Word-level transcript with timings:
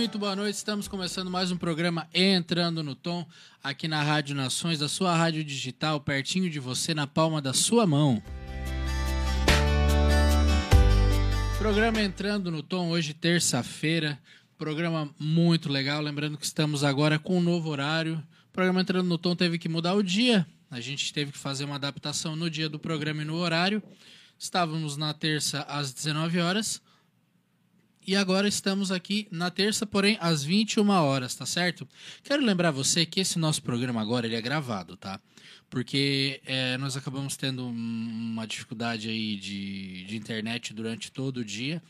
Muito 0.00 0.18
boa 0.18 0.34
noite. 0.34 0.56
Estamos 0.56 0.88
começando 0.88 1.30
mais 1.30 1.52
um 1.52 1.58
programa 1.58 2.08
Entrando 2.14 2.82
no 2.82 2.94
Tom, 2.94 3.26
aqui 3.62 3.86
na 3.86 4.02
Rádio 4.02 4.34
Nações, 4.34 4.78
da 4.78 4.88
sua 4.88 5.14
rádio 5.14 5.44
digital, 5.44 6.00
pertinho 6.00 6.48
de 6.48 6.58
você, 6.58 6.94
na 6.94 7.06
palma 7.06 7.42
da 7.42 7.52
sua 7.52 7.86
mão. 7.86 8.22
Programa 11.58 12.00
Entrando 12.00 12.50
no 12.50 12.62
Tom, 12.62 12.88
hoje, 12.88 13.12
terça-feira. 13.12 14.18
Programa 14.56 15.14
muito 15.18 15.68
legal. 15.68 16.00
Lembrando 16.00 16.38
que 16.38 16.46
estamos 16.46 16.82
agora 16.82 17.18
com 17.18 17.36
um 17.36 17.42
novo 17.42 17.68
horário. 17.68 18.26
O 18.48 18.52
programa 18.54 18.80
Entrando 18.80 19.06
no 19.06 19.18
Tom 19.18 19.36
teve 19.36 19.58
que 19.58 19.68
mudar 19.68 19.92
o 19.92 20.02
dia. 20.02 20.46
A 20.70 20.80
gente 20.80 21.12
teve 21.12 21.30
que 21.30 21.38
fazer 21.38 21.66
uma 21.66 21.74
adaptação 21.74 22.34
no 22.34 22.48
dia 22.48 22.70
do 22.70 22.78
programa 22.78 23.20
e 23.20 23.26
no 23.26 23.36
horário. 23.36 23.82
Estávamos 24.38 24.96
na 24.96 25.12
terça 25.12 25.60
às 25.68 25.92
19 25.92 26.40
horas. 26.40 26.80
E 28.06 28.16
agora 28.16 28.48
estamos 28.48 28.90
aqui 28.90 29.28
na 29.30 29.50
terça, 29.50 29.84
porém, 29.86 30.16
às 30.20 30.42
21 30.42 30.88
horas, 30.88 31.34
tá 31.34 31.44
certo? 31.44 31.86
Quero 32.24 32.42
lembrar 32.44 32.70
você 32.70 33.04
que 33.04 33.20
esse 33.20 33.38
nosso 33.38 33.62
programa 33.62 34.00
agora 34.00 34.26
ele 34.26 34.36
é 34.36 34.40
gravado, 34.40 34.96
tá? 34.96 35.20
Porque 35.68 36.40
é, 36.46 36.78
nós 36.78 36.96
acabamos 36.96 37.36
tendo 37.36 37.66
uma 37.66 38.46
dificuldade 38.46 39.08
aí 39.08 39.36
de, 39.36 40.04
de 40.04 40.16
internet 40.16 40.72
durante 40.72 41.12
todo 41.12 41.38
o 41.38 41.44
dia. 41.44 41.82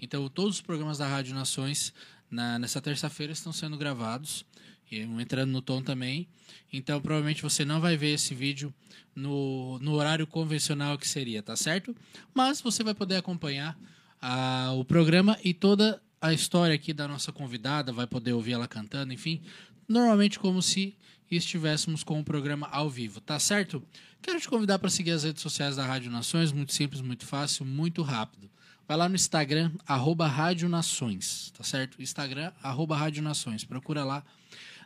Então, 0.00 0.28
todos 0.28 0.56
os 0.56 0.60
programas 0.62 0.98
da 0.98 1.06
Rádio 1.06 1.34
Nações 1.34 1.92
na, 2.30 2.58
nessa 2.58 2.80
terça-feira 2.80 3.32
estão 3.32 3.52
sendo 3.52 3.76
gravados. 3.76 4.44
E 4.90 5.00
entrando 5.00 5.50
no 5.50 5.60
tom 5.60 5.82
também. 5.82 6.26
Então, 6.72 7.00
provavelmente 7.00 7.42
você 7.42 7.62
não 7.64 7.78
vai 7.78 7.94
ver 7.94 8.14
esse 8.14 8.34
vídeo 8.34 8.72
no, 9.14 9.78
no 9.80 9.92
horário 9.92 10.26
convencional 10.26 10.96
que 10.96 11.06
seria, 11.06 11.42
tá 11.42 11.54
certo? 11.54 11.94
Mas 12.34 12.60
você 12.62 12.82
vai 12.82 12.94
poder 12.94 13.16
acompanhar 13.16 13.78
a, 14.20 14.72
o 14.72 14.84
programa 14.84 15.38
e 15.44 15.54
toda 15.54 16.00
a 16.20 16.32
história 16.32 16.74
aqui 16.74 16.92
da 16.92 17.06
nossa 17.06 17.32
convidada, 17.32 17.92
vai 17.92 18.06
poder 18.06 18.32
ouvir 18.32 18.52
ela 18.52 18.66
cantando, 18.66 19.12
enfim, 19.12 19.40
normalmente 19.88 20.38
como 20.38 20.60
se 20.60 20.96
estivéssemos 21.30 22.02
com 22.02 22.18
o 22.18 22.24
programa 22.24 22.68
ao 22.68 22.88
vivo, 22.88 23.20
tá 23.20 23.38
certo? 23.38 23.82
Quero 24.20 24.40
te 24.40 24.48
convidar 24.48 24.78
para 24.78 24.90
seguir 24.90 25.12
as 25.12 25.24
redes 25.24 25.42
sociais 25.42 25.76
da 25.76 25.84
Rádio 25.84 26.10
Nações, 26.10 26.52
muito 26.52 26.72
simples, 26.72 27.00
muito 27.00 27.24
fácil, 27.24 27.64
muito 27.64 28.02
rápido. 28.02 28.50
Vai 28.86 28.96
lá 28.96 29.08
no 29.08 29.14
Instagram, 29.14 29.70
arroba 29.86 30.26
Rádio 30.26 30.68
Nações, 30.68 31.52
tá 31.56 31.62
certo? 31.62 32.00
Instagram, 32.00 32.52
arroba 32.62 32.96
Rádio 32.96 33.22
Nações, 33.22 33.62
procura 33.62 34.02
lá. 34.02 34.24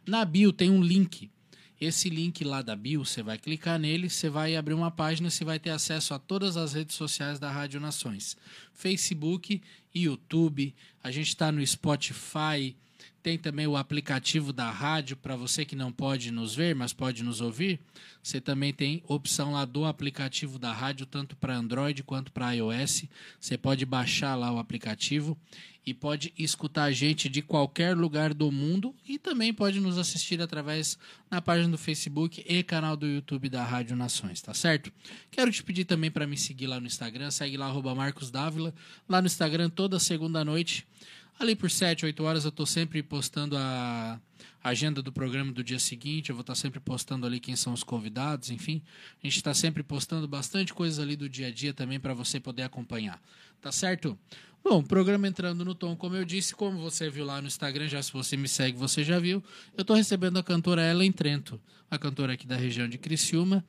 Na 0.07 0.25
bio 0.25 0.53
tem 0.53 0.71
um 0.71 0.83
link 0.83 1.31
esse 1.85 2.09
link 2.09 2.45
lá 2.45 2.63
da 2.63 2.77
bio, 2.77 3.05
você 3.05 3.23
vai 3.23 3.37
clicar 3.37 3.79
nele, 3.79 4.09
você 4.09 4.29
vai 4.29 4.55
abrir 4.55 4.75
uma 4.75 4.91
página, 4.91 5.29
você 5.29 5.45
vai 5.45 5.59
ter 5.59 5.71
acesso 5.71 6.15
a 6.15 6.19
todas 6.19 6.57
as 6.57 6.73
redes 6.73 6.95
sociais 6.95 7.39
da 7.39 7.51
Rádio 7.51 7.81
Nações. 7.81 8.37
Facebook, 8.73 9.61
YouTube, 9.95 10.75
a 11.03 11.11
gente 11.11 11.29
está 11.29 11.51
no 11.51 11.67
Spotify, 11.67 12.77
Tem 13.23 13.39
também 13.39 13.69
o 13.69 13.77
aplicativo 13.77 14.53
da 14.53 14.69
rádio 14.69 15.17
para 15.17 15.37
você 15.37 15.65
que 15.65 15.77
não 15.77 15.93
pode 15.93 16.33
nos 16.33 16.57
ver, 16.57 16.75
mas 16.75 16.93
pode 16.93 17.23
nos 17.23 17.41
ouvir. 17.41 17.79
Você 18.21 18.41
também 18.41 18.73
tem 18.73 19.03
opção 19.07 19.53
lá 19.53 19.65
do 19.65 19.85
aplicativo 19.85 20.59
da 20.59 20.73
rádio, 20.73 21.07
tanto 21.07 21.37
para 21.37 21.57
Android 21.57 22.03
quanto 22.03 22.33
para 22.33 22.51
iOS. 22.53 23.05
Você 23.39 23.57
pode 23.57 23.87
baixar 23.87 24.35
lá 24.35 24.53
o 24.53 24.59
aplicativo 24.59 25.39
e 25.85 25.93
pode 25.93 26.33
escutar 26.39 26.85
a 26.85 26.93
gente 26.93 27.29
de 27.29 27.43
qualquer 27.43 27.97
lugar 27.97 28.33
do 28.33 28.51
mundo 28.53 28.95
e 29.07 29.19
também 29.19 29.53
pode 29.53 29.81
nos 29.81 29.99
assistir 29.99 30.41
através 30.41 30.99
na 31.31 31.41
página 31.41 31.69
do 31.69 31.79
Facebook 31.79 32.45
e 32.47 32.63
canal 32.63 32.97
do 32.97 33.07
YouTube 33.07 33.49
da 33.49 33.65
Rádio 33.65 33.97
Nações, 33.97 34.41
tá 34.41 34.55
certo? 34.55 34.93
Quero 35.31 35.51
te 35.51 35.63
pedir 35.63 35.85
também 35.85 36.11
para 36.11 36.27
me 36.27 36.37
seguir 36.37 36.69
lá 36.69 36.79
no 36.79 36.87
Instagram, 36.87 37.31
segue 37.31 37.57
lá 37.57 37.73
Marcos 37.95 38.31
Dávila, 38.31 38.73
lá 39.09 39.21
no 39.21 39.27
Instagram 39.27 39.71
toda 39.71 39.99
segunda 39.99 40.45
noite, 40.45 40.87
ali 41.39 41.57
por 41.57 41.71
7, 41.71 42.05
8 42.07 42.23
horas 42.25 42.45
eu 42.45 42.51
estou 42.51 42.67
sempre 42.67 43.03
postando 43.03 43.57
a 43.57 44.21
agenda 44.63 45.03
do 45.03 45.13
programa 45.13 45.53
do 45.53 45.65
dia 45.65 45.79
seguinte, 45.79 46.31
eu 46.31 46.37
vou 46.37 46.43
estar 46.43 46.55
sempre 46.55 46.79
postando 46.79 47.27
ali 47.27 47.41
quem 47.41 47.57
são 47.57 47.73
os 47.73 47.83
convidados, 47.83 48.51
enfim. 48.51 48.83
A 49.23 49.27
gente 49.27 49.37
está 49.37 49.53
sempre 49.53 49.83
postando 49.83 50.29
bastante 50.29 50.73
coisas 50.73 51.01
ali 51.01 51.17
do 51.17 51.29
dia 51.29 51.49
a 51.49 51.51
dia 51.51 51.75
também 51.75 51.99
para 51.99 52.15
você 52.15 52.39
poder 52.39 52.63
acompanhar. 52.63 53.21
Tá 53.61 53.73
certo? 53.73 54.19
Bom, 54.63 54.81
programa 54.81 55.27
entrando 55.27 55.65
no 55.65 55.75
tom, 55.75 55.97
como 55.97 56.15
eu 56.15 56.25
disse, 56.25 56.55
como 56.55 56.79
você 56.79 57.11
viu 57.11 57.25
lá 57.25 57.41
no 57.41 57.49
Instagram, 57.49 57.89
já 57.89 58.01
se 58.01 58.13
você 58.13 58.37
me 58.37 58.47
segue, 58.47 58.79
você 58.79 59.03
já 59.03 59.19
viu, 59.19 59.43
eu 59.77 59.83
estou 59.83 59.97
recebendo 59.97 60.39
a 60.39 60.43
cantora 60.43 60.89
Ellen 60.89 61.11
Trento, 61.11 61.61
a 61.91 61.99
cantora 61.99 62.35
aqui 62.35 62.47
da 62.47 62.57
região 62.57 62.89
de 62.89 62.97
Criciúma, 62.97 63.65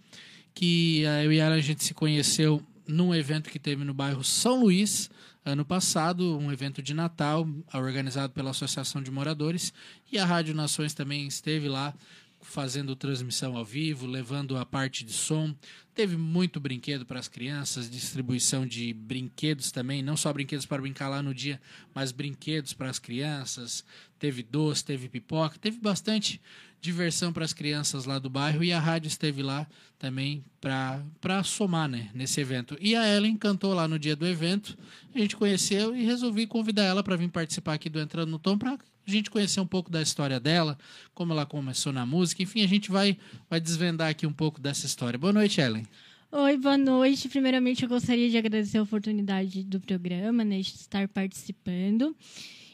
que 0.53 1.01
eu 1.23 1.33
e 1.33 1.39
ela 1.39 1.55
a 1.55 1.59
gente 1.59 1.83
se 1.83 1.95
conheceu 1.95 2.61
num 2.87 3.13
evento 3.15 3.49
que 3.49 3.57
teve 3.57 3.83
no 3.83 3.93
bairro 3.93 4.23
São 4.23 4.61
Luís, 4.61 5.09
ano 5.45 5.65
passado, 5.65 6.37
um 6.37 6.51
evento 6.51 6.81
de 6.81 6.93
Natal 6.93 7.47
organizado 7.73 8.33
pela 8.33 8.51
Associação 8.51 9.01
de 9.01 9.11
Moradores, 9.11 9.73
e 10.11 10.17
a 10.17 10.25
Rádio 10.25 10.55
Nações 10.55 10.93
também 10.93 11.27
esteve 11.27 11.67
lá 11.67 11.93
fazendo 12.43 12.95
transmissão 12.95 13.57
ao 13.57 13.63
vivo, 13.63 14.05
levando 14.05 14.57
a 14.57 14.65
parte 14.65 15.03
de 15.03 15.13
som. 15.13 15.55
Teve 15.95 16.17
muito 16.17 16.59
brinquedo 16.59 17.05
para 17.05 17.19
as 17.19 17.27
crianças, 17.27 17.89
distribuição 17.89 18.67
de 18.67 18.93
brinquedos 18.93 19.71
também, 19.71 20.03
não 20.03 20.17
só 20.17 20.31
brinquedos 20.33 20.65
para 20.65 20.81
brincar 20.81 21.07
lá 21.07 21.21
no 21.21 21.33
dia, 21.33 21.59
mas 21.93 22.11
brinquedos 22.11 22.73
para 22.73 22.89
as 22.89 22.99
crianças. 22.99 23.85
Teve 24.19 24.43
doce, 24.43 24.83
teve 24.83 25.07
pipoca, 25.07 25.57
teve 25.57 25.79
bastante 25.79 26.41
diversão 26.83 27.31
para 27.31 27.45
as 27.45 27.53
crianças 27.53 28.03
lá 28.03 28.19
do 28.19 28.29
bairro 28.29 28.61
e 28.61 28.73
a 28.73 28.79
rádio 28.79 29.07
esteve 29.07 29.41
lá 29.41 29.65
também 29.97 30.43
para 30.59 31.41
somar 31.41 31.87
né, 31.87 32.09
nesse 32.13 32.41
evento. 32.41 32.77
E 32.81 32.93
a 32.93 33.07
Ellen 33.07 33.37
cantou 33.37 33.73
lá 33.73 33.87
no 33.87 33.97
dia 33.97 34.17
do 34.17 34.27
evento, 34.27 34.77
a 35.15 35.17
gente 35.17 35.37
conheceu 35.37 35.95
e 35.95 36.03
resolvi 36.03 36.45
convidar 36.45 36.83
ela 36.83 37.01
para 37.01 37.15
vir 37.15 37.29
participar 37.29 37.75
aqui 37.75 37.89
do 37.89 38.01
Entrando 38.01 38.29
no 38.29 38.37
Tom 38.37 38.57
para 38.57 38.73
a 38.73 38.77
gente 39.09 39.31
conhecer 39.31 39.61
um 39.61 39.65
pouco 39.65 39.89
da 39.89 40.01
história 40.01 40.41
dela, 40.41 40.77
como 41.13 41.31
ela 41.31 41.45
começou 41.45 41.93
na 41.93 42.05
música, 42.05 42.43
enfim, 42.43 42.63
a 42.63 42.67
gente 42.67 42.91
vai, 42.91 43.17
vai 43.49 43.61
desvendar 43.61 44.09
aqui 44.09 44.27
um 44.27 44.33
pouco 44.33 44.59
dessa 44.59 44.85
história. 44.85 45.17
Boa 45.17 45.31
noite, 45.31 45.61
Ellen. 45.61 45.85
Oi, 46.31 46.57
boa 46.57 46.77
noite. 46.77 47.29
Primeiramente, 47.29 47.83
eu 47.83 47.89
gostaria 47.89 48.29
de 48.29 48.37
agradecer 48.37 48.77
a 48.77 48.83
oportunidade 48.83 49.63
do 49.63 49.79
programa, 49.79 50.43
né, 50.43 50.59
de 50.59 50.67
estar 50.67 51.07
participando. 51.07 52.13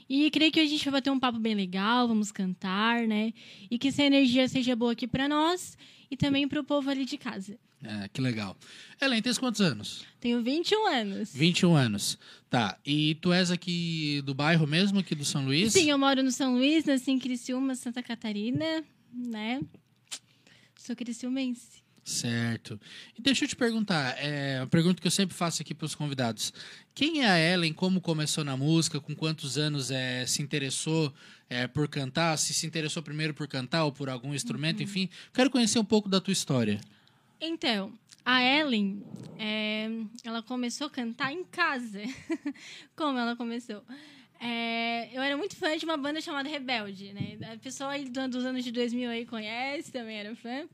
E 0.09 0.31
creio 0.31 0.51
que 0.51 0.59
a 0.59 0.65
gente 0.65 0.83
vai 0.85 0.93
bater 0.93 1.11
um 1.11 1.19
papo 1.19 1.37
bem 1.37 1.53
legal, 1.53 2.07
vamos 2.07 2.31
cantar, 2.31 3.07
né? 3.07 3.31
E 3.69 3.77
que 3.77 3.89
essa 3.89 4.01
energia 4.01 4.47
seja 4.47 4.75
boa 4.75 4.93
aqui 4.93 5.07
para 5.07 5.29
nós 5.29 5.77
e 6.09 6.17
também 6.17 6.47
para 6.47 6.59
o 6.59 6.63
povo 6.63 6.89
ali 6.89 7.05
de 7.05 7.17
casa. 7.17 7.59
É, 7.83 8.09
que 8.09 8.19
legal. 8.19 8.57
Ellen, 8.99 9.21
tens 9.21 9.37
quantos 9.37 9.61
anos? 9.61 10.05
Tenho 10.19 10.41
21 10.43 10.87
anos. 10.87 11.33
21 11.33 11.75
anos. 11.75 12.17
Tá. 12.49 12.77
E 12.85 13.15
tu 13.21 13.31
és 13.31 13.51
aqui 13.51 14.21
do 14.25 14.33
bairro 14.33 14.67
mesmo, 14.67 14.99
aqui 14.99 15.13
do 15.15 15.23
São 15.23 15.45
Luís? 15.45 15.71
Sim, 15.71 15.89
eu 15.89 15.97
moro 15.97 16.23
no 16.23 16.31
São 16.31 16.55
Luís, 16.55 16.83
nasci 16.85 17.11
em 17.11 17.19
Criciúma, 17.19 17.75
Santa 17.75 18.01
Catarina, 18.03 18.83
né? 19.13 19.61
Sou 20.75 20.95
criciumense. 20.95 21.83
Certo. 22.09 22.79
E 23.15 23.21
deixa 23.21 23.45
eu 23.45 23.47
te 23.47 23.55
perguntar, 23.55 24.15
é 24.17 24.59
uma 24.61 24.67
pergunta 24.67 24.99
que 24.99 25.05
eu 25.05 25.11
sempre 25.11 25.35
faço 25.35 25.61
aqui 25.61 25.75
para 25.75 25.85
os 25.85 25.93
convidados. 25.93 26.51
Quem 26.95 27.23
é 27.23 27.29
a 27.29 27.37
Ellen? 27.37 27.71
Como 27.71 28.01
começou 28.01 28.43
na 28.43 28.57
música? 28.57 28.99
Com 28.99 29.15
quantos 29.15 29.59
anos 29.59 29.91
é, 29.91 30.25
se 30.25 30.41
interessou 30.41 31.13
é, 31.47 31.67
por 31.67 31.87
cantar? 31.87 32.35
Se 32.37 32.51
se 32.51 32.65
interessou 32.65 33.03
primeiro 33.03 33.35
por 33.35 33.47
cantar 33.47 33.83
ou 33.85 33.91
por 33.91 34.09
algum 34.09 34.33
instrumento? 34.33 34.77
Uhum. 34.77 34.85
Enfim, 34.85 35.07
quero 35.31 35.51
conhecer 35.51 35.77
um 35.77 35.85
pouco 35.85 36.09
da 36.09 36.19
tua 36.19 36.31
história. 36.31 36.81
Então, 37.39 37.93
a 38.25 38.41
Ellen, 38.43 39.03
é, 39.37 39.87
ela 40.23 40.41
começou 40.41 40.87
a 40.87 40.89
cantar 40.89 41.31
em 41.31 41.43
casa. 41.43 42.01
Como 42.97 43.19
ela 43.19 43.35
começou? 43.35 43.83
É, 44.41 45.15
eu 45.15 45.21
era 45.21 45.37
muito 45.37 45.55
fã 45.55 45.77
de 45.77 45.85
uma 45.85 45.95
banda 45.95 46.21
chamada 46.21 46.49
Rebelde, 46.49 47.13
né? 47.13 47.37
A 47.53 47.57
pessoa 47.57 47.91
aí 47.91 48.09
dos 48.09 48.45
anos 48.45 48.63
de 48.63 48.71
2000 48.71 49.11
aí 49.11 49.25
conhece, 49.27 49.91
também 49.91 50.17
era 50.17 50.35
fã. 50.35 50.67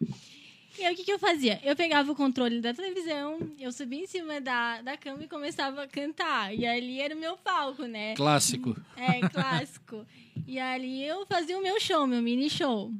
E 0.77 0.83
aí, 0.83 0.94
o 0.94 0.98
que, 0.98 1.04
que 1.06 1.13
eu 1.13 1.19
fazia? 1.19 1.60
Eu 1.63 1.75
pegava 1.75 2.12
o 2.12 2.16
controle 2.16 2.60
da 2.60 2.74
televisão, 2.74 3.39
eu 3.57 3.72
subia 3.72 4.04
em 4.04 4.07
cima 4.07 4.42
da, 4.42 4.81
da 4.81 4.98
cama 4.98 5.24
e 5.24 5.27
começava 5.27 5.83
a 5.83 5.88
cantar. 5.88 6.54
E 6.54 6.66
ali 6.66 7.00
era 7.00 7.16
o 7.16 7.19
meu 7.19 7.38
palco, 7.38 7.86
né? 7.86 8.13
Clássico. 8.16 8.75
É, 8.98 9.27
clássico. 9.30 10.06
e 10.45 10.60
ali 10.60 11.04
eu 11.06 11.25
fazia 11.25 11.57
o 11.57 11.62
meu 11.62 11.80
show, 11.80 12.06
meu 12.06 12.22
mini 12.22 12.50
show. 12.50 12.92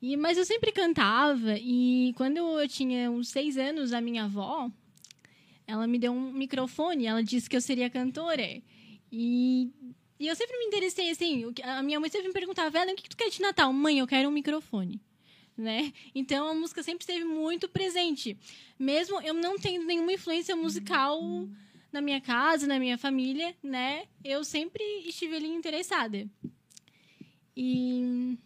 E, 0.00 0.16
mas 0.16 0.36
eu 0.38 0.44
sempre 0.44 0.72
cantava, 0.72 1.56
e 1.58 2.12
quando 2.16 2.36
eu 2.36 2.68
tinha 2.68 3.10
uns 3.10 3.28
seis 3.28 3.56
anos, 3.56 3.92
a 3.92 4.00
minha 4.00 4.24
avó, 4.24 4.70
ela 5.66 5.86
me 5.86 5.98
deu 5.98 6.12
um 6.12 6.32
microfone, 6.32 7.06
ela 7.06 7.22
disse 7.22 7.48
que 7.48 7.56
eu 7.56 7.60
seria 7.60 7.88
cantora. 7.88 8.46
E, 9.10 9.70
e 10.18 10.26
eu 10.26 10.36
sempre 10.36 10.58
me 10.58 10.66
interessei, 10.66 11.10
assim, 11.10 11.44
a 11.62 11.82
minha 11.82 12.00
mãe 12.00 12.10
sempre 12.10 12.28
me 12.28 12.34
perguntava, 12.34 12.70
Velho, 12.70 12.92
o 12.92 12.96
que 12.96 13.08
tu 13.08 13.16
quer 13.16 13.30
de 13.30 13.40
Natal? 13.40 13.72
Mãe, 13.72 13.98
eu 13.98 14.06
quero 14.06 14.28
um 14.28 14.32
microfone. 14.32 15.00
Né? 15.56 15.92
Então 16.14 16.48
a 16.48 16.54
música 16.54 16.82
sempre 16.82 17.02
esteve 17.02 17.24
muito 17.24 17.68
presente. 17.68 18.36
Mesmo 18.78 19.20
eu 19.20 19.32
não 19.32 19.56
tendo 19.56 19.84
nenhuma 19.84 20.12
influência 20.12 20.56
musical 20.56 21.20
na 21.92 22.00
minha 22.00 22.20
casa, 22.20 22.66
na 22.66 22.78
minha 22.78 22.98
família, 22.98 23.54
né? 23.62 24.08
Eu 24.24 24.42
sempre 24.42 24.82
estive 25.06 25.36
ali 25.36 25.46
interessada. 25.46 26.28
E 27.56 28.36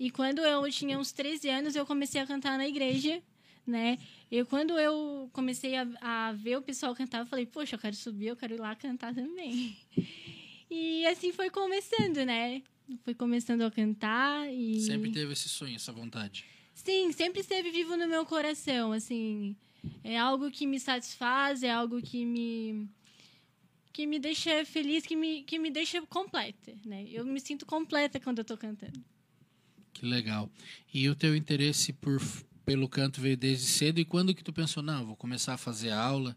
e 0.00 0.10
quando 0.10 0.40
eu 0.40 0.70
tinha 0.70 0.98
uns 0.98 1.12
13 1.12 1.48
anos, 1.50 1.76
eu 1.76 1.84
comecei 1.84 2.18
a 2.20 2.26
cantar 2.26 2.56
na 2.56 2.66
igreja, 2.66 3.22
né? 3.66 3.98
E 4.30 4.42
quando 4.46 4.78
eu 4.78 5.28
comecei 5.30 5.76
a, 5.76 5.86
a 6.00 6.32
ver 6.32 6.56
o 6.56 6.62
pessoal 6.62 6.94
cantar, 6.94 7.18
eu 7.18 7.26
falei, 7.26 7.44
poxa, 7.44 7.74
eu 7.74 7.78
quero 7.78 7.94
subir, 7.94 8.28
eu 8.28 8.36
quero 8.36 8.54
ir 8.54 8.60
lá 8.60 8.74
cantar 8.74 9.14
também. 9.14 9.76
E 10.72 11.04
assim 11.08 11.32
foi 11.32 11.50
começando, 11.50 12.24
né? 12.24 12.62
Foi 13.04 13.14
começando 13.14 13.62
a 13.62 13.70
cantar 13.70 14.52
e... 14.52 14.80
Sempre 14.80 15.12
teve 15.12 15.32
esse 15.32 15.48
sonho, 15.48 15.76
essa 15.76 15.92
vontade? 15.92 16.44
Sim, 16.74 17.12
sempre 17.12 17.40
esteve 17.40 17.70
vivo 17.70 17.96
no 17.96 18.08
meu 18.08 18.24
coração, 18.24 18.92
assim... 18.92 19.56
É 20.04 20.18
algo 20.18 20.50
que 20.50 20.66
me 20.66 20.78
satisfaz, 20.78 21.62
é 21.62 21.70
algo 21.70 22.02
que 22.02 22.24
me 22.24 22.86
que 23.92 24.06
me 24.06 24.18
deixa 24.18 24.64
feliz, 24.64 25.04
que 25.04 25.16
me, 25.16 25.42
que 25.42 25.58
me 25.58 25.70
deixa 25.70 26.00
completa, 26.02 26.72
né? 26.84 27.06
Eu 27.10 27.24
me 27.24 27.40
sinto 27.40 27.66
completa 27.66 28.20
quando 28.20 28.38
eu 28.38 28.42
estou 28.42 28.56
cantando. 28.56 29.02
Que 29.92 30.06
legal. 30.06 30.50
E 30.92 31.08
o 31.08 31.14
teu 31.14 31.34
interesse 31.34 31.92
por, 31.92 32.20
pelo 32.64 32.88
canto 32.88 33.20
veio 33.20 33.36
desde 33.36 33.66
cedo 33.66 33.98
e 33.98 34.04
quando 34.04 34.34
que 34.34 34.44
tu 34.44 34.52
pensou, 34.52 34.82
não, 34.82 35.04
vou 35.04 35.16
começar 35.16 35.54
a 35.54 35.58
fazer 35.58 35.90
aula, 35.90 36.36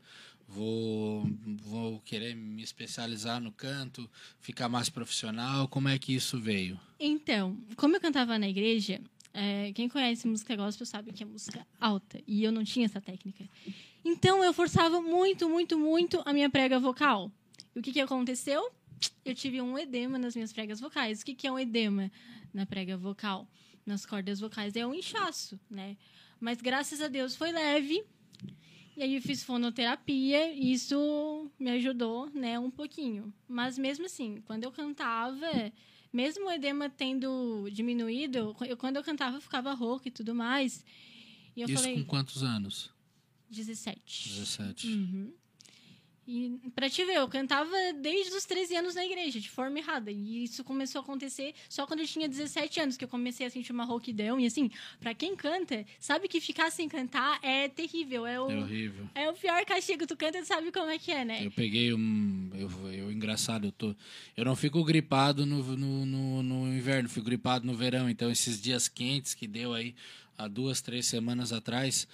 vou, 0.53 1.27
vou 1.63 1.99
querer 2.01 2.35
me 2.35 2.61
especializar 2.61 3.41
no 3.41 3.51
canto, 3.51 4.09
ficar 4.39 4.69
mais 4.69 4.89
profissional, 4.89 5.67
como 5.67 5.89
é 5.89 5.97
que 5.97 6.13
isso 6.13 6.39
veio? 6.39 6.79
Então, 6.99 7.57
como 7.75 7.95
eu 7.95 8.01
cantava 8.01 8.37
na 8.37 8.47
igreja, 8.47 9.01
é, 9.33 9.71
quem 9.73 9.89
conhece 9.89 10.27
música 10.27 10.55
gospel 10.55 10.85
sabe 10.85 11.11
que 11.11 11.23
é 11.23 11.25
música 11.25 11.65
alta 11.79 12.21
e 12.27 12.43
eu 12.43 12.51
não 12.51 12.63
tinha 12.63 12.85
essa 12.85 13.01
técnica. 13.01 13.49
Então 14.05 14.43
eu 14.43 14.53
forçava 14.53 15.01
muito, 15.01 15.49
muito, 15.49 15.77
muito 15.77 16.21
a 16.25 16.33
minha 16.33 16.49
prega 16.49 16.79
vocal. 16.79 17.31
E 17.75 17.79
o 17.79 17.81
que, 17.81 17.91
que 17.91 17.99
aconteceu? 17.99 18.71
Eu 19.25 19.33
tive 19.33 19.59
um 19.61 19.77
edema 19.77 20.17
nas 20.17 20.35
minhas 20.35 20.53
pregas 20.53 20.79
vocais. 20.79 21.21
O 21.21 21.25
que, 21.25 21.33
que 21.33 21.47
é 21.47 21.51
um 21.51 21.59
edema? 21.59 22.11
na 22.53 22.65
prega 22.65 22.95
vocal, 22.95 23.47
nas 23.85 24.05
cordas 24.05 24.39
vocais. 24.39 24.75
É 24.75 24.85
um 24.85 24.93
inchaço, 24.93 25.59
né? 25.69 25.97
Mas 26.39 26.61
graças 26.61 27.01
a 27.01 27.07
Deus 27.07 27.35
foi 27.35 27.51
leve. 27.51 28.03
E 28.95 29.01
aí 29.01 29.15
eu 29.15 29.21
fiz 29.21 29.43
fonoterapia 29.43 30.53
e 30.53 30.71
isso 30.71 31.49
me 31.59 31.71
ajudou, 31.71 32.29
né, 32.29 32.59
um 32.59 32.69
pouquinho. 32.69 33.33
Mas 33.47 33.77
mesmo 33.77 34.05
assim, 34.05 34.41
quando 34.45 34.63
eu 34.63 34.71
cantava, 34.71 35.47
mesmo 36.11 36.45
o 36.45 36.51
edema 36.51 36.89
tendo 36.89 37.67
diminuído, 37.71 38.55
eu, 38.67 38.77
quando 38.77 38.97
eu 38.97 39.03
cantava 39.03 39.37
eu 39.37 39.41
ficava 39.41 39.73
rouca 39.73 40.07
e 40.07 40.11
tudo 40.11 40.35
mais. 40.35 40.85
E 41.55 41.63
isso 41.63 41.73
falei, 41.73 41.95
com 41.95 42.05
quantos 42.05 42.43
anos? 42.43 42.91
17. 43.49 44.29
17. 44.29 44.87
Uhum. 44.87 45.33
E 46.27 46.57
pra 46.73 46.89
te 46.89 47.03
ver, 47.03 47.15
eu 47.17 47.27
cantava 47.27 47.75
desde 48.01 48.33
os 48.33 48.45
13 48.45 48.75
anos 48.77 48.95
na 48.95 49.05
igreja, 49.05 49.39
de 49.39 49.49
forma 49.49 49.77
errada. 49.79 50.09
E 50.09 50.45
isso 50.45 50.63
começou 50.63 50.99
a 50.99 51.03
acontecer 51.03 51.53
só 51.67 51.85
quando 51.85 51.99
eu 51.99 52.07
tinha 52.07 52.29
17 52.29 52.79
anos, 52.79 52.97
que 52.97 53.03
eu 53.03 53.09
comecei 53.09 53.45
a 53.45 53.49
sentir 53.49 53.71
uma 53.73 53.83
rouquidão. 53.83 54.39
E 54.39 54.45
assim, 54.45 54.71
pra 54.99 55.13
quem 55.13 55.35
canta, 55.35 55.85
sabe 55.99 56.27
que 56.27 56.39
ficar 56.39 56.71
sem 56.71 56.87
cantar 56.87 57.39
é 57.41 57.67
terrível. 57.67 58.25
É 58.25 58.39
o, 58.39 58.49
É 58.49 58.57
horrível. 58.57 59.09
é 59.15 59.29
o 59.29 59.33
pior 59.33 59.65
castigo. 59.65 60.07
Tu 60.07 60.15
canta 60.15 60.39
e 60.39 60.45
sabe 60.45 60.71
como 60.71 60.89
é 60.89 60.97
que 60.97 61.11
é, 61.11 61.25
né? 61.25 61.45
Eu 61.45 61.51
peguei 61.51 61.93
um. 61.93 62.49
Eu, 62.53 62.69
eu 62.91 63.11
engraçado, 63.11 63.67
eu 63.67 63.71
tô. 63.71 63.93
Eu 64.37 64.45
não 64.45 64.55
fico 64.55 64.83
gripado 64.83 65.45
no, 65.45 65.61
no, 65.75 66.05
no, 66.05 66.43
no 66.43 66.67
inverno, 66.73 67.09
fico 67.09 67.25
gripado 67.25 67.65
no 67.65 67.73
verão. 67.75 68.09
Então, 68.09 68.31
esses 68.31 68.61
dias 68.61 68.87
quentes 68.87 69.33
que 69.33 69.45
deu 69.47 69.73
aí 69.73 69.93
há 70.37 70.47
duas, 70.47 70.81
três 70.81 71.05
semanas 71.05 71.51
atrás, 71.53 72.07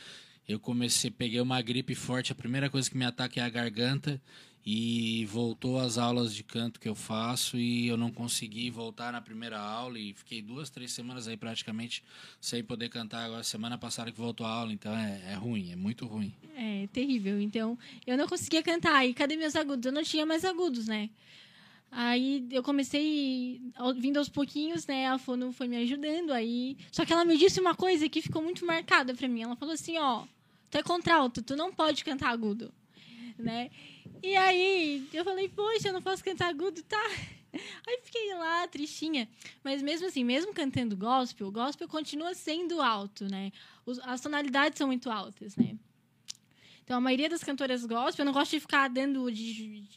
eu 0.49 0.59
comecei, 0.59 1.11
peguei 1.11 1.39
uma 1.39 1.61
gripe 1.61 1.93
forte. 1.93 2.31
A 2.31 2.35
primeira 2.35 2.71
coisa 2.71 2.89
que 2.89 2.97
me 2.97 3.05
ataca 3.05 3.39
é 3.39 3.43
a 3.43 3.49
garganta. 3.49 4.19
E 4.65 5.25
voltou 5.25 5.79
às 5.79 5.97
aulas 5.97 6.33
de 6.33 6.43
canto 6.43 6.79
que 6.79 6.89
eu 6.89 6.93
faço 6.93 7.57
e 7.57 7.87
eu 7.87 7.95
não 7.95 8.11
consegui 8.11 8.69
voltar 8.69 9.11
na 9.11 9.21
primeira 9.21 9.57
aula 9.57 9.97
e 9.97 10.13
fiquei 10.13 10.41
duas, 10.41 10.69
três 10.69 10.91
semanas 10.91 11.27
aí 11.27 11.37
praticamente 11.37 12.03
sem 12.41 12.63
poder 12.63 12.89
cantar. 12.89 13.25
Agora, 13.25 13.43
semana 13.43 13.77
passada 13.77 14.11
que 14.11 14.17
voltou 14.17 14.45
a 14.45 14.51
aula, 14.51 14.73
então 14.73 14.93
é, 14.93 15.31
é 15.31 15.33
ruim, 15.35 15.71
é 15.71 15.75
muito 15.75 16.05
ruim. 16.05 16.33
É 16.55 16.87
terrível. 16.91 17.39
Então, 17.39 17.77
eu 18.05 18.17
não 18.17 18.27
conseguia 18.27 18.61
cantar. 18.61 19.05
E 19.07 19.13
cadê 19.13 19.37
meus 19.37 19.55
agudos? 19.55 19.85
Eu 19.85 19.93
não 19.93 20.03
tinha 20.03 20.25
mais 20.25 20.43
agudos, 20.43 20.87
né? 20.87 21.09
Aí 21.91 22.45
eu 22.51 22.61
comecei 22.61 23.61
vindo 23.97 24.17
aos 24.17 24.29
pouquinhos, 24.29 24.85
né? 24.85 25.07
A 25.07 25.17
Fono 25.17 25.51
foi 25.51 25.67
me 25.67 25.77
ajudando 25.77 26.31
aí. 26.31 26.77
Só 26.91 27.05
que 27.05 27.13
ela 27.13 27.23
me 27.23 27.37
disse 27.37 27.59
uma 27.59 27.75
coisa 27.75 28.09
que 28.09 28.21
ficou 28.21 28.41
muito 28.41 28.65
marcada 28.65 29.13
pra 29.13 29.27
mim. 29.27 29.41
Ela 29.41 29.55
falou 29.55 29.73
assim, 29.73 29.97
ó, 29.97 30.25
tu 30.69 30.77
é 30.77 30.83
contralto, 30.83 31.41
tu 31.41 31.55
não 31.55 31.73
pode 31.73 32.03
cantar 32.03 32.29
agudo, 32.29 32.73
né? 33.37 33.69
E 34.21 34.35
aí 34.35 35.07
eu 35.13 35.23
falei, 35.23 35.47
poxa, 35.49 35.89
eu 35.89 35.93
não 35.93 36.01
posso 36.01 36.23
cantar 36.23 36.49
agudo, 36.49 36.83
tá? 36.83 37.01
Aí 37.87 37.99
fiquei 38.03 38.33
lá, 38.35 38.67
tristinha. 38.67 39.27
Mas 39.63 39.81
mesmo 39.81 40.05
assim, 40.07 40.23
mesmo 40.23 40.53
cantando 40.53 40.95
gospel, 40.95 41.47
o 41.47 41.51
gospel 41.51 41.87
continua 41.87 42.33
sendo 42.35 42.79
alto, 42.81 43.25
né? 43.25 43.51
As 44.03 44.21
tonalidades 44.21 44.77
são 44.77 44.87
muito 44.87 45.09
altas, 45.09 45.55
né? 45.55 45.75
Então, 46.83 46.97
a 46.97 47.01
maioria 47.01 47.29
das 47.29 47.43
cantoras 47.43 47.85
gospel, 47.85 48.23
eu 48.23 48.25
não 48.25 48.33
gosto 48.33 48.51
de 48.51 48.59
ficar 48.59 48.87
dando, 48.89 49.31
de, 49.31 49.81
de- 49.81 49.89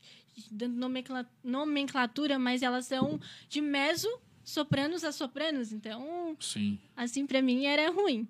dando 0.50 0.76
nomencla- 0.76 1.28
nomenclatura, 1.42 2.38
mas 2.38 2.62
elas 2.62 2.86
são 2.86 3.18
de 3.48 3.60
meso, 3.60 4.08
sopranos 4.44 5.02
a 5.04 5.10
sopranos. 5.12 5.72
Então, 5.72 6.36
Sim. 6.40 6.78
assim, 6.96 7.26
pra 7.26 7.42
mim 7.42 7.64
era 7.66 7.90
ruim. 7.90 8.28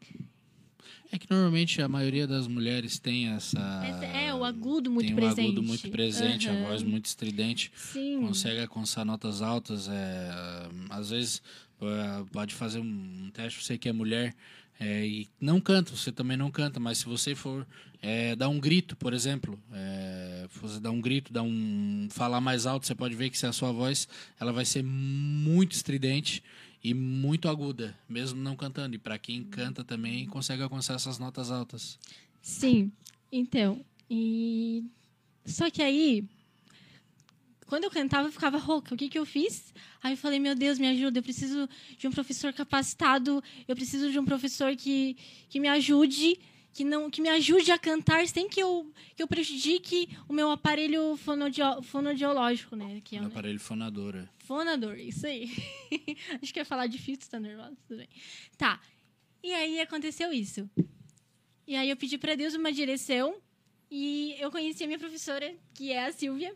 É 1.13 1.19
que 1.19 1.27
normalmente 1.31 1.83
a 1.83 1.89
maioria 1.89 2.27
das 2.27 2.49
mulheres 2.49 2.99
tem 2.99 3.29
essa. 3.29 3.59
É, 4.15 4.33
o 4.33 4.43
agudo 4.45 4.91
muito 4.91 5.09
tem 5.09 5.15
um 5.15 5.17
presente. 5.17 5.41
agudo 5.43 5.63
muito 5.63 5.91
presente, 5.91 6.49
a 6.49 6.55
Aham. 6.55 6.63
voz 6.63 6.83
muito 6.83 7.05
estridente, 7.05 7.71
Sim. 7.77 8.19
consegue 8.23 8.61
alcançar 8.61 9.05
notas 9.05 9.43
altas. 9.43 9.89
É, 9.89 10.31
às 10.89 11.11
vezes 11.11 11.43
é, 11.83 12.25
pode 12.33 12.55
fazer 12.55 12.81
um 12.81 13.31
teste, 13.31 13.63
você 13.63 13.77
que 13.77 13.91
é 13.91 13.93
mulher 13.93 14.35
é, 14.81 15.07
e 15.07 15.29
não 15.39 15.61
canta, 15.61 15.95
você 15.95 16.11
também 16.11 16.37
não 16.37 16.51
canta, 16.51 16.81
mas 16.81 16.99
se 16.99 17.05
você 17.05 17.35
for 17.35 17.67
é, 18.01 18.35
dar 18.35 18.49
um 18.49 18.59
grito, 18.59 18.97
por 18.97 19.13
exemplo, 19.13 19.59
é, 19.71 20.49
você 20.63 20.81
dar 20.81 20.93
um 20.93 21.01
grito, 21.01 21.31
dar 21.31 21.43
um 21.43 22.09
falar 22.11 22.41
mais 22.41 22.65
alto, 22.65 22.87
você 22.87 22.95
pode 22.95 23.15
ver 23.15 23.29
que 23.29 23.37
se 23.37 23.45
a 23.47 23.53
sua 23.53 23.71
voz 23.71 24.09
ela 24.41 24.51
vai 24.51 24.65
ser 24.65 24.83
muito 24.83 25.73
estridente 25.73 26.43
e 26.83 26.93
muito 26.93 27.49
aguda, 27.49 27.97
mesmo 28.09 28.41
não 28.41 28.57
cantando. 28.57 28.95
E 28.97 28.99
para 28.99 29.19
quem 29.19 29.45
canta 29.45 29.85
também 29.85 30.27
consegue 30.27 30.63
alcançar 30.63 30.95
essas 30.95 31.19
notas 31.19 31.51
altas. 31.51 31.99
Sim, 32.41 32.91
então. 33.31 33.85
E. 34.11 34.85
Só 35.45 35.71
que 35.71 35.83
aí. 35.83 36.25
Quando 37.67 37.85
eu 37.85 37.91
cantava, 37.91 38.29
eu 38.29 38.33
ficava 38.33 38.59
rouca. 38.59 38.95
O 38.95 38.99
que, 38.99 39.09
que 39.09 39.19
eu 39.19 39.25
fiz? 39.25 39.73
Aí 40.03 40.13
eu 40.13 40.17
falei, 40.17 40.39
meu 40.39 40.55
Deus, 40.55 40.79
me 40.79 40.87
ajuda. 40.89 41.21
Eu 41.21 41.23
preciso 41.23 41.67
de 41.97 42.07
um 42.07 42.11
professor 42.11 42.53
capacitado. 42.53 43.43
Eu 43.67 43.75
preciso 43.75 44.11
de 44.11 44.19
um 44.19 44.25
professor 44.27 44.77
que, 44.77 45.17
que 45.49 45.59
me 45.59 45.69
ajude. 45.69 46.39
Que, 46.73 46.85
não, 46.85 47.11
que 47.11 47.21
me 47.21 47.29
ajude 47.29 47.71
a 47.71 47.79
cantar 47.79 48.27
sem 48.27 48.49
que 48.49 48.61
eu, 48.61 48.91
que 49.15 49.23
eu 49.23 49.29
prejudique 49.29 50.09
o 50.27 50.33
meu 50.33 50.51
aparelho 50.51 51.17
fonodio, 51.19 51.83
fonodiológico, 51.83 52.75
né? 52.75 53.01
Que 53.05 53.17
é 53.17 53.21
o 53.21 53.27
aparelho 53.27 53.61
fonador. 53.61 54.17
é. 54.17 54.29
Fonador, 54.39 54.99
isso 54.99 55.27
aí. 55.27 55.51
Acho 56.43 56.53
que 56.53 56.59
ia 56.61 56.65
falar 56.65 56.87
difícil, 56.87 57.31
tá 57.31 57.39
nervosa? 57.39 57.77
Tudo 57.87 57.99
bem. 57.99 58.09
Tá. 58.57 58.81
E 59.43 59.53
aí 59.53 59.81
aconteceu 59.81 60.33
isso. 60.33 60.69
E 61.67 61.77
aí 61.77 61.91
eu 61.91 61.97
pedi 61.97 62.17
para 62.17 62.35
Deus 62.35 62.55
uma 62.55 62.73
direção 62.73 63.37
e 63.91 64.35
eu 64.39 64.51
conheci 64.51 64.83
a 64.85 64.87
minha 64.87 64.99
professora, 64.99 65.55
que 65.75 65.93
é 65.93 66.07
a 66.07 66.13
Silvia, 66.13 66.55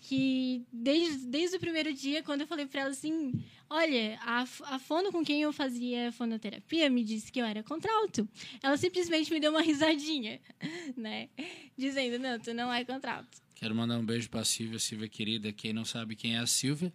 que 0.00 0.64
desde, 0.72 1.26
desde 1.26 1.56
o 1.56 1.60
primeiro 1.60 1.92
dia, 1.92 2.22
quando 2.22 2.40
eu 2.40 2.46
falei 2.46 2.66
para 2.66 2.82
ela 2.82 2.90
assim, 2.90 3.32
olha, 3.68 4.18
a, 4.22 4.42
a 4.74 4.78
fono 4.78 5.12
com 5.12 5.24
quem 5.24 5.42
eu 5.42 5.52
fazia 5.52 6.10
fonoterapia 6.12 6.88
me 6.88 7.04
disse 7.04 7.30
que 7.30 7.40
eu 7.40 7.44
era 7.44 7.62
contralto. 7.62 8.28
Ela 8.62 8.76
simplesmente 8.76 9.32
me 9.32 9.38
deu 9.38 9.50
uma 9.50 9.62
risadinha, 9.62 10.40
né? 10.96 11.28
Dizendo, 11.76 12.18
não, 12.18 12.38
tu 12.38 12.54
não 12.54 12.72
é 12.72 12.84
contralto. 12.84 13.38
Quero 13.54 13.74
mandar 13.74 13.98
um 13.98 14.04
beijo 14.04 14.30
pra 14.30 14.42
Silvia, 14.42 14.78
Silvia 14.78 15.08
querida. 15.08 15.52
Quem 15.52 15.72
não 15.72 15.84
sabe 15.84 16.16
quem 16.16 16.36
é 16.36 16.38
a 16.38 16.46
Silvia, 16.46 16.92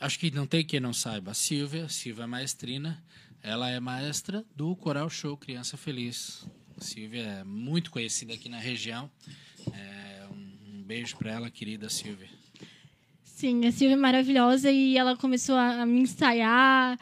acho 0.00 0.18
que 0.18 0.30
não 0.30 0.46
tem 0.46 0.64
quem 0.64 0.80
não 0.80 0.94
saiba. 0.94 1.32
A 1.32 1.34
Silvia, 1.34 1.88
Silvia 1.90 2.26
Maestrina, 2.26 3.04
ela 3.42 3.68
é 3.68 3.78
maestra 3.78 4.44
do 4.56 4.74
Coral 4.74 5.10
Show 5.10 5.36
Criança 5.36 5.76
Feliz. 5.76 6.48
A 6.76 6.80
Silvia 6.80 7.22
é 7.22 7.44
muito 7.44 7.90
conhecida 7.90 8.32
aqui 8.32 8.48
na 8.48 8.58
região. 8.58 9.10
É, 9.72 10.01
beijo 10.92 11.16
pra 11.16 11.32
ela, 11.32 11.50
querida 11.50 11.88
Silvia. 11.88 12.28
Sim, 13.24 13.64
a 13.66 13.72
Silvia 13.72 13.94
é 13.94 13.98
maravilhosa 13.98 14.70
e 14.70 14.98
ela 14.98 15.16
começou 15.16 15.56
a, 15.56 15.86
me 15.86 16.00
ensaiar, 16.02 16.98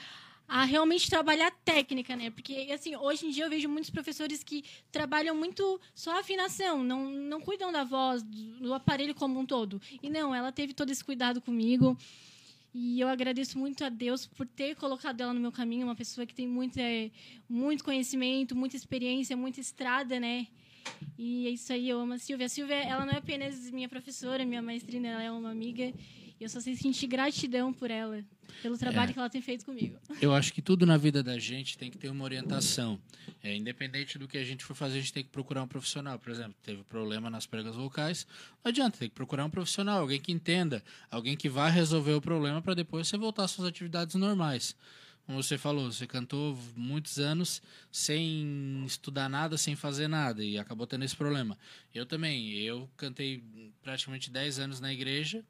a 0.46 0.64
realmente 0.64 1.10
trabalhar 1.10 1.50
técnica, 1.64 2.14
né? 2.14 2.30
Porque, 2.30 2.68
assim, 2.72 2.94
hoje 2.94 3.26
em 3.26 3.30
dia 3.30 3.44
eu 3.44 3.50
vejo 3.50 3.68
muitos 3.68 3.90
professores 3.90 4.44
que 4.44 4.64
trabalham 4.92 5.34
muito 5.34 5.80
só 5.92 6.12
a 6.12 6.20
afinação, 6.20 6.84
não, 6.84 7.10
não 7.10 7.40
cuidam 7.40 7.72
da 7.72 7.82
voz, 7.82 8.22
do 8.22 8.72
aparelho 8.72 9.12
como 9.12 9.40
um 9.40 9.44
todo. 9.44 9.82
E 10.00 10.08
não, 10.08 10.32
ela 10.32 10.52
teve 10.52 10.72
todo 10.72 10.90
esse 10.90 11.02
cuidado 11.02 11.40
comigo. 11.40 11.98
E 12.72 13.00
eu 13.00 13.08
agradeço 13.08 13.58
muito 13.58 13.84
a 13.84 13.88
Deus 13.88 14.24
por 14.24 14.46
ter 14.46 14.76
colocado 14.76 15.20
ela 15.20 15.34
no 15.34 15.40
meu 15.40 15.50
caminho, 15.50 15.88
uma 15.88 15.96
pessoa 15.96 16.24
que 16.24 16.32
tem 16.32 16.46
muito, 16.46 16.78
é, 16.78 17.10
muito 17.48 17.82
conhecimento, 17.82 18.54
muita 18.54 18.76
experiência, 18.76 19.36
muita 19.36 19.58
estrada, 19.58 20.20
né? 20.20 20.46
E 21.18 21.46
é 21.46 21.50
isso 21.50 21.72
aí, 21.72 21.88
eu 21.88 22.00
amo 22.00 22.14
a 22.14 22.18
Silvia. 22.18 22.46
A 22.46 22.48
Silvia, 22.48 22.76
ela 22.76 23.04
não 23.04 23.12
é 23.12 23.18
apenas 23.18 23.70
minha 23.70 23.88
professora, 23.88 24.44
minha 24.44 24.62
maestrina, 24.62 25.08
ela 25.08 25.22
é 25.22 25.30
uma 25.30 25.50
amiga. 25.50 25.84
E 25.84 26.42
eu 26.44 26.48
só 26.48 26.58
sei 26.58 26.74
sentir 26.74 27.06
gratidão 27.06 27.70
por 27.70 27.90
ela, 27.90 28.24
pelo 28.62 28.78
trabalho 28.78 29.10
É. 29.10 29.12
que 29.12 29.18
ela 29.18 29.28
tem 29.28 29.42
feito 29.42 29.62
comigo. 29.66 29.98
Eu 30.22 30.32
acho 30.34 30.54
que 30.54 30.62
tudo 30.62 30.86
na 30.86 30.96
vida 30.96 31.22
da 31.22 31.38
gente 31.38 31.76
tem 31.76 31.90
que 31.90 31.98
ter 31.98 32.08
uma 32.08 32.24
orientação. 32.24 32.98
É, 33.42 33.54
independente 33.54 34.18
do 34.18 34.26
que 34.26 34.38
a 34.38 34.44
gente 34.44 34.64
for 34.64 34.74
fazer, 34.74 34.96
a 34.96 35.00
gente 35.00 35.12
tem 35.12 35.22
que 35.22 35.28
procurar 35.28 35.62
um 35.62 35.68
profissional. 35.68 36.18
Por 36.18 36.30
exemplo, 36.30 36.54
teve 36.62 36.82
problema 36.84 37.28
nas 37.28 37.44
pregas 37.44 37.76
vocais, 37.76 38.26
não 38.64 38.70
adianta, 38.70 38.96
tem 38.98 39.08
que 39.10 39.14
procurar 39.14 39.44
um 39.44 39.50
profissional, 39.50 40.00
alguém 40.00 40.18
que 40.18 40.32
entenda, 40.32 40.82
alguém 41.10 41.36
que 41.36 41.48
vá 41.50 41.68
resolver 41.68 42.14
o 42.14 42.20
problema 42.22 42.62
para 42.62 42.72
depois 42.72 43.06
você 43.06 43.18
voltar 43.18 43.44
às 43.44 43.50
suas 43.50 43.68
atividades 43.68 44.14
normais. 44.14 44.74
Como 45.30 45.40
você 45.40 45.56
falou, 45.56 45.92
você 45.92 46.08
cantou 46.08 46.58
muitos 46.74 47.20
anos 47.20 47.62
sem 47.92 48.82
estudar 48.84 49.28
nada, 49.28 49.56
sem 49.56 49.76
fazer 49.76 50.08
nada 50.08 50.42
e 50.42 50.58
acabou 50.58 50.88
tendo 50.88 51.04
esse 51.04 51.14
problema. 51.14 51.56
Eu 51.94 52.04
também, 52.04 52.50
eu 52.54 52.90
cantei 52.96 53.40
praticamente 53.80 54.28
10 54.28 54.58
anos 54.58 54.80
na 54.80 54.92
igreja, 54.92 55.44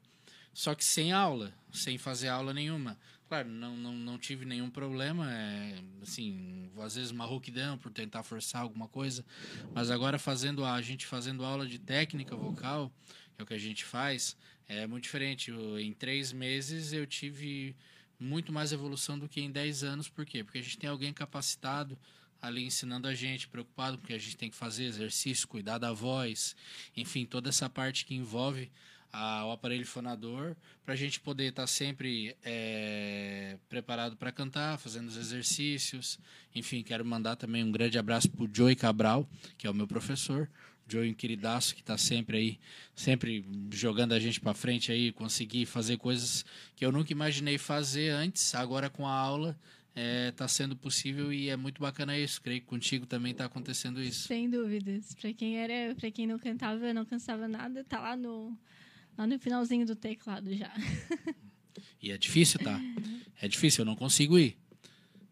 só 0.53 0.75
que 0.75 0.85
sem 0.85 1.11
aula, 1.11 1.51
sem 1.73 1.97
fazer 1.97 2.27
aula 2.27 2.53
nenhuma. 2.53 2.95
Claro, 3.27 3.49
não, 3.49 3.75
não, 3.75 3.91
não 3.93 4.19
tive 4.19 4.45
nenhum 4.45 4.69
problema, 4.69 5.27
é, 5.33 5.79
assim, 6.03 6.69
às 6.77 6.93
vezes 6.93 7.09
uma 7.09 7.25
rouquidão 7.25 7.75
por 7.75 7.91
tentar 7.91 8.21
forçar 8.21 8.61
alguma 8.61 8.87
coisa, 8.87 9.25
mas 9.73 9.89
agora 9.89 10.19
fazendo 10.19 10.63
a, 10.63 10.75
a 10.75 10.81
gente 10.83 11.07
fazendo 11.07 11.43
aula 11.43 11.65
de 11.65 11.79
técnica 11.79 12.35
vocal, 12.35 12.91
que 13.35 13.41
é 13.41 13.43
o 13.43 13.47
que 13.47 13.55
a 13.55 13.57
gente 13.57 13.83
faz, 13.83 14.37
é 14.67 14.85
muito 14.85 15.05
diferente. 15.05 15.49
Eu, 15.49 15.79
em 15.79 15.91
três 15.91 16.31
meses 16.31 16.93
eu 16.93 17.07
tive 17.07 17.75
muito 18.21 18.53
mais 18.53 18.71
evolução 18.71 19.17
do 19.17 19.27
que 19.27 19.41
em 19.41 19.51
dez 19.51 19.83
anos, 19.83 20.07
por 20.07 20.25
quê? 20.25 20.43
Porque 20.43 20.59
a 20.59 20.61
gente 20.61 20.77
tem 20.77 20.89
alguém 20.89 21.11
capacitado 21.11 21.97
ali 22.41 22.63
ensinando 22.65 23.07
a 23.07 23.13
gente, 23.13 23.47
preocupado 23.47 23.97
porque 23.97 24.13
a 24.13 24.17
gente 24.17 24.37
tem 24.37 24.49
que 24.49 24.55
fazer 24.55 24.85
exercício, 24.85 25.47
cuidar 25.47 25.77
da 25.77 25.91
voz, 25.91 26.55
enfim, 26.95 27.25
toda 27.25 27.49
essa 27.49 27.69
parte 27.69 28.05
que 28.05 28.15
envolve 28.15 28.71
a- 29.13 29.45
o 29.45 29.51
aparelho 29.51 29.85
fonador, 29.85 30.55
para 30.85 30.93
a 30.93 30.97
gente 30.97 31.19
poder 31.19 31.49
estar 31.49 31.67
sempre 31.67 32.35
é, 32.43 33.57
preparado 33.67 34.15
para 34.15 34.31
cantar, 34.31 34.77
fazendo 34.79 35.07
os 35.09 35.17
exercícios. 35.17 36.17
Enfim, 36.55 36.81
quero 36.81 37.03
mandar 37.03 37.35
também 37.35 37.63
um 37.63 37.71
grande 37.71 37.97
abraço 37.97 38.29
para 38.29 38.43
o 38.45 38.49
Joey 38.51 38.75
Cabral, 38.75 39.27
que 39.57 39.67
é 39.67 39.69
o 39.69 39.73
meu 39.73 39.85
professor. 39.87 40.49
Joey, 40.91 41.11
um 41.11 41.13
queridaço 41.13 41.73
que 41.73 41.81
está 41.81 41.97
sempre 41.97 42.37
aí, 42.37 42.59
sempre 42.95 43.45
jogando 43.71 44.13
a 44.13 44.19
gente 44.19 44.39
para 44.41 44.53
frente 44.53 44.91
aí, 44.91 45.11
conseguir 45.11 45.65
fazer 45.65 45.97
coisas 45.97 46.43
que 46.75 46.85
eu 46.85 46.91
nunca 46.91 47.11
imaginei 47.11 47.57
fazer 47.57 48.09
antes, 48.09 48.53
agora 48.55 48.89
com 48.89 49.07
a 49.07 49.13
aula 49.13 49.57
é, 49.95 50.31
tá 50.31 50.47
sendo 50.47 50.75
possível 50.75 51.31
e 51.33 51.49
é 51.49 51.55
muito 51.55 51.81
bacana 51.81 52.17
isso. 52.17 52.41
Creio 52.41 52.61
que 52.61 52.67
contigo 52.67 53.05
também 53.05 53.33
tá 53.33 53.45
acontecendo 53.45 54.01
isso. 54.01 54.27
Sem 54.27 54.49
dúvidas. 54.49 55.13
Pra 55.15 55.33
quem 55.33 55.57
era, 55.57 55.95
para 55.95 56.09
quem 56.11 56.27
não 56.27 56.39
cantava, 56.39 56.93
não 56.93 57.05
cansava 57.05 57.47
nada, 57.47 57.83
tá 57.83 57.99
lá 57.99 58.15
no 58.15 58.57
lá 59.17 59.27
no 59.27 59.37
finalzinho 59.37 59.85
do 59.85 59.95
teclado 59.95 60.53
já. 60.55 60.73
E 62.01 62.11
é 62.11 62.17
difícil, 62.17 62.59
tá? 62.59 62.79
É 63.43 63.47
difícil, 63.47 63.81
eu 63.81 63.85
não 63.87 63.95
consigo 63.95 64.37
ir. 64.37 64.55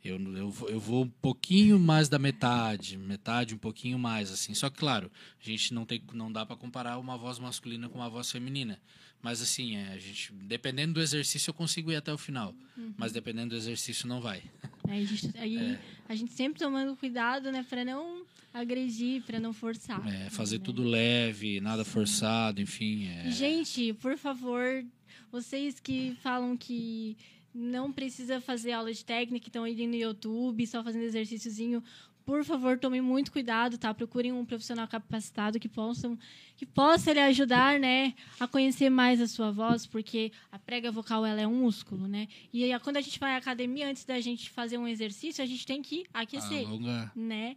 Eu, 0.04 0.18
eu, 0.36 0.50
vou- 0.50 0.70
eu 0.70 0.80
vou 0.80 1.04
um 1.04 1.10
pouquinho 1.10 1.78
mais 1.80 2.08
da 2.08 2.18
metade, 2.18 2.98
metade, 2.98 3.54
um 3.54 3.58
pouquinho 3.58 4.00
mais, 4.00 4.32
assim. 4.32 4.54
Só 4.54 4.70
que, 4.70 4.78
claro, 4.78 5.12
a 5.42 5.44
gente 5.50 5.74
não, 5.74 5.86
tem, 5.86 6.02
não 6.14 6.32
dá 6.32 6.46
para 6.46 6.56
comparar 6.56 6.98
uma 6.98 7.18
voz 7.18 7.38
masculina 7.40 7.90
com 7.90 7.98
uma 8.00 8.10
voz 8.10 8.32
feminina. 8.32 8.80
Mas, 9.22 9.42
assim, 9.42 9.76
é, 9.76 9.90
a 9.90 9.98
gente, 9.98 10.32
dependendo 10.32 10.94
do 10.94 11.02
exercício, 11.02 11.50
eu 11.50 11.54
consigo 11.54 11.92
ir 11.92 11.98
até 11.98 12.14
o 12.14 12.18
final. 12.18 12.56
Mas 12.98 13.12
dependendo 13.12 13.50
do 13.50 13.56
exercício, 13.58 14.08
não 14.08 14.22
vai. 14.22 14.42
Aí 14.88 15.04
a 15.04 15.06
gente, 15.06 15.38
aí 15.38 15.58
É. 15.58 15.80
a 16.08 16.16
gente 16.16 16.32
sempre 16.32 16.58
tomando 16.60 16.96
cuidado, 16.96 17.52
né, 17.52 17.66
para 17.70 17.84
não 17.84 18.24
agredir, 18.54 19.22
para 19.24 19.38
não 19.40 19.52
forçar. 19.52 20.02
É, 20.08 20.30
fazer 20.30 20.60
né? 20.60 20.64
tudo 20.64 20.82
leve, 20.84 21.60
nada 21.60 21.84
forçado, 21.84 22.62
enfim. 22.62 23.08
É, 23.10 23.30
Gente, 23.30 23.92
por 23.96 24.18
favor, 24.18 24.86
vocês 25.30 25.80
que 25.82 26.16
falam 26.24 26.56
que 26.56 27.18
não 27.54 27.92
precisa 27.92 28.40
fazer 28.42 28.72
aula 28.74 28.92
de 28.94 29.04
técnica, 29.04 29.48
estão 29.48 29.64
aí 29.64 29.88
no 29.88 29.96
YouTube, 29.96 30.66
só 30.68 30.84
fazendo 30.84 31.04
exercíciozinho, 31.04 31.84
por 32.26 32.44
favor, 32.44 32.78
tomem 32.78 33.02
muito 33.02 33.32
cuidado, 33.32 33.76
tá? 33.78 33.92
Procurem 33.92 34.32
um 34.32 34.46
profissional 34.46 34.88
capacitado 34.88 35.60
que 35.60 35.68
possam 35.68 36.18
que 36.56 36.66
possa 36.66 37.12
lhe 37.14 37.20
ajudar, 37.22 37.80
né, 37.80 38.14
a 38.40 38.46
conhecer 38.48 38.90
mais 38.90 39.20
a 39.22 39.28
sua 39.28 39.50
voz, 39.50 39.88
porque 39.88 40.32
a 40.52 40.60
prega 40.60 40.92
vocal 40.92 41.26
ela 41.26 41.40
é 41.42 41.48
um 41.48 41.56
músculo, 41.62 42.08
né? 42.08 42.28
E 42.54 42.64
aí, 42.72 42.80
quando 42.82 42.98
a 42.98 43.02
gente 43.02 43.18
vai 43.20 43.34
à 43.34 43.38
academia, 43.38 43.90
antes 43.90 44.04
da 44.06 44.20
gente 44.20 44.50
fazer 44.50 44.78
um 44.78 44.88
exercício, 44.88 45.44
a 45.44 45.48
gente 45.48 45.66
tem 45.66 45.82
que 45.82 46.06
aquecer 46.14 46.68
alonga- 46.68 47.12
né? 47.16 47.56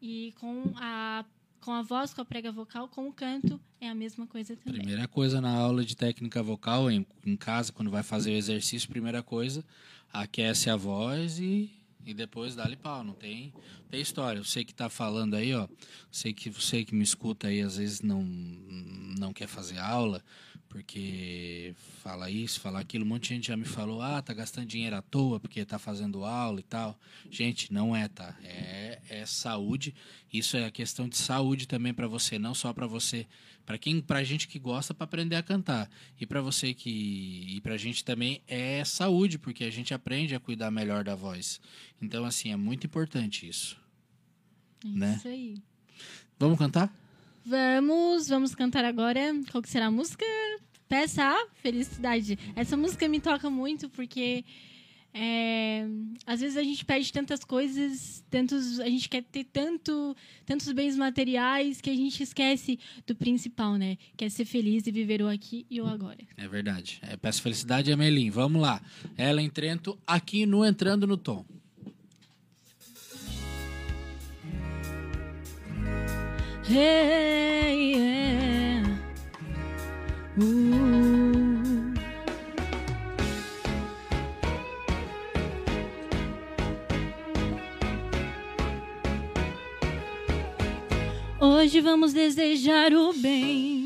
E 0.00 0.32
com 0.40 0.72
a 0.76 1.24
com 1.62 1.70
a 1.70 1.80
voz, 1.80 2.12
com 2.12 2.20
a 2.20 2.24
prega 2.24 2.52
vocal, 2.52 2.88
com 2.88 3.08
o 3.08 3.12
canto 3.12 3.58
é 3.80 3.88
a 3.88 3.94
mesma 3.94 4.26
coisa 4.26 4.56
também. 4.56 4.80
Primeira 4.80 5.08
coisa 5.08 5.40
na 5.40 5.50
aula 5.50 5.84
de 5.84 5.96
técnica 5.96 6.42
vocal, 6.42 6.90
em, 6.90 7.06
em 7.24 7.36
casa, 7.36 7.72
quando 7.72 7.90
vai 7.90 8.02
fazer 8.02 8.32
o 8.32 8.36
exercício, 8.36 8.88
primeira 8.88 9.22
coisa, 9.22 9.64
aquece 10.12 10.68
a 10.68 10.76
voz 10.76 11.38
e, 11.38 11.70
e 12.04 12.12
depois 12.12 12.56
dá-lhe 12.56 12.76
pau. 12.76 13.04
Não 13.04 13.14
tem, 13.14 13.54
tem 13.88 14.00
história. 14.00 14.42
Você 14.42 14.64
que 14.64 14.74
tá 14.74 14.88
falando 14.88 15.34
aí, 15.34 15.54
ó. 15.54 15.68
Sei 16.10 16.34
que 16.34 16.50
você 16.50 16.84
que 16.84 16.94
me 16.94 17.04
escuta 17.04 17.46
aí, 17.46 17.62
às 17.62 17.76
vezes 17.76 18.02
não, 18.02 18.22
não 18.22 19.32
quer 19.32 19.46
fazer 19.46 19.78
aula, 19.78 20.22
porque 20.72 21.74
fala 22.02 22.30
isso, 22.30 22.58
fala 22.58 22.80
aquilo. 22.80 23.04
Um 23.04 23.08
monte 23.08 23.24
de 23.24 23.34
gente 23.34 23.48
já 23.48 23.56
me 23.58 23.66
falou, 23.66 24.00
ah, 24.00 24.22
tá 24.22 24.32
gastando 24.32 24.66
dinheiro 24.66 24.96
à 24.96 25.02
toa 25.02 25.38
porque 25.38 25.66
tá 25.66 25.78
fazendo 25.78 26.24
aula 26.24 26.60
e 26.60 26.62
tal. 26.62 26.98
Gente, 27.30 27.70
não 27.70 27.94
é, 27.94 28.08
tá? 28.08 28.34
É, 28.42 28.98
é 29.06 29.26
saúde. 29.26 29.94
Isso 30.32 30.56
é 30.56 30.64
a 30.64 30.70
questão 30.70 31.06
de 31.06 31.18
saúde 31.18 31.68
também 31.68 31.92
para 31.92 32.08
você, 32.08 32.38
não 32.38 32.54
só 32.54 32.72
para 32.72 32.86
você, 32.86 33.26
para 33.66 33.76
quem, 33.76 34.00
pra 34.00 34.24
gente 34.24 34.48
que 34.48 34.58
gosta 34.58 34.94
para 34.94 35.04
aprender 35.04 35.36
a 35.36 35.42
cantar. 35.42 35.90
E 36.18 36.24
para 36.24 36.40
você 36.40 36.72
que 36.72 37.54
e 37.54 37.60
pra 37.60 37.76
gente 37.76 38.02
também 38.02 38.40
é 38.48 38.82
saúde, 38.82 39.38
porque 39.38 39.64
a 39.64 39.70
gente 39.70 39.92
aprende 39.92 40.34
a 40.34 40.40
cuidar 40.40 40.70
melhor 40.70 41.04
da 41.04 41.14
voz. 41.14 41.60
Então 42.00 42.24
assim, 42.24 42.50
é 42.50 42.56
muito 42.56 42.86
importante 42.86 43.46
isso. 43.46 43.76
É 44.82 44.88
né? 44.88 45.14
Isso 45.18 45.28
aí. 45.28 45.62
Vamos 46.38 46.58
cantar? 46.58 46.90
Vamos, 47.44 48.28
vamos 48.28 48.54
cantar 48.54 48.86
agora. 48.86 49.20
Qual 49.50 49.60
que 49.60 49.68
será 49.68 49.86
a 49.86 49.90
música? 49.90 50.24
Peça 50.92 51.24
a 51.24 51.46
Felicidade. 51.62 52.38
Essa 52.54 52.76
música 52.76 53.08
me 53.08 53.18
toca 53.18 53.48
muito 53.48 53.88
porque 53.88 54.44
é, 55.14 55.86
às 56.26 56.42
vezes 56.42 56.54
a 56.58 56.62
gente 56.62 56.84
pede 56.84 57.10
tantas 57.10 57.42
coisas, 57.42 58.22
tantos, 58.30 58.78
a 58.78 58.90
gente 58.90 59.08
quer 59.08 59.22
ter 59.22 59.44
tanto, 59.44 60.14
tantos 60.44 60.70
bens 60.72 60.94
materiais 60.94 61.80
que 61.80 61.88
a 61.88 61.96
gente 61.96 62.22
esquece 62.22 62.78
do 63.06 63.14
principal, 63.14 63.76
né? 63.76 63.96
Que 64.18 64.26
é 64.26 64.28
ser 64.28 64.44
feliz 64.44 64.86
e 64.86 64.92
viver 64.92 65.22
o 65.22 65.28
aqui 65.30 65.64
e 65.70 65.80
o 65.80 65.86
agora. 65.86 66.18
É 66.36 66.46
verdade. 66.46 66.98
É, 67.00 67.16
peço 67.16 67.40
felicidade 67.40 67.90
a 67.90 67.96
Melim. 67.96 68.28
Vamos 68.28 68.60
lá. 68.60 68.82
Ela 69.16 69.40
em 69.40 69.48
Trento, 69.48 69.98
aqui 70.06 70.44
no 70.44 70.62
Entrando 70.62 71.06
no 71.06 71.16
Tom. 71.16 71.42
Hey, 76.68 77.94
yeah. 77.94 78.41
Hoje 91.38 91.82
vamos 91.82 92.14
desejar 92.14 92.94
o 92.94 93.12
bem, 93.12 93.81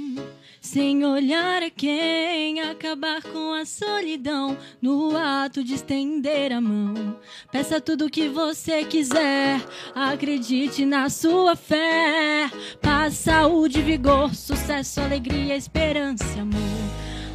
sem 0.66 1.04
olhar 1.04 1.62
a 1.62 1.70
quem, 1.70 2.61
acabar 2.61 3.23
com 3.23 3.54
a 3.54 3.64
solidão 3.64 4.58
no 4.82 5.16
ato 5.16 5.62
de 5.62 5.75
estender 5.75 6.52
a 6.52 6.61
mão. 6.61 7.16
Peça 7.52 7.80
tudo 7.80 8.06
o 8.06 8.11
que 8.11 8.28
você 8.28 8.85
quiser, 8.85 9.64
acredite 9.95 10.84
na 10.84 11.08
sua 11.08 11.54
fé. 11.54 12.50
Paz, 12.82 13.14
saúde, 13.14 13.80
vigor, 13.80 14.34
sucesso, 14.34 15.00
alegria, 15.00 15.56
esperança, 15.56 16.41
amor. 16.41 16.60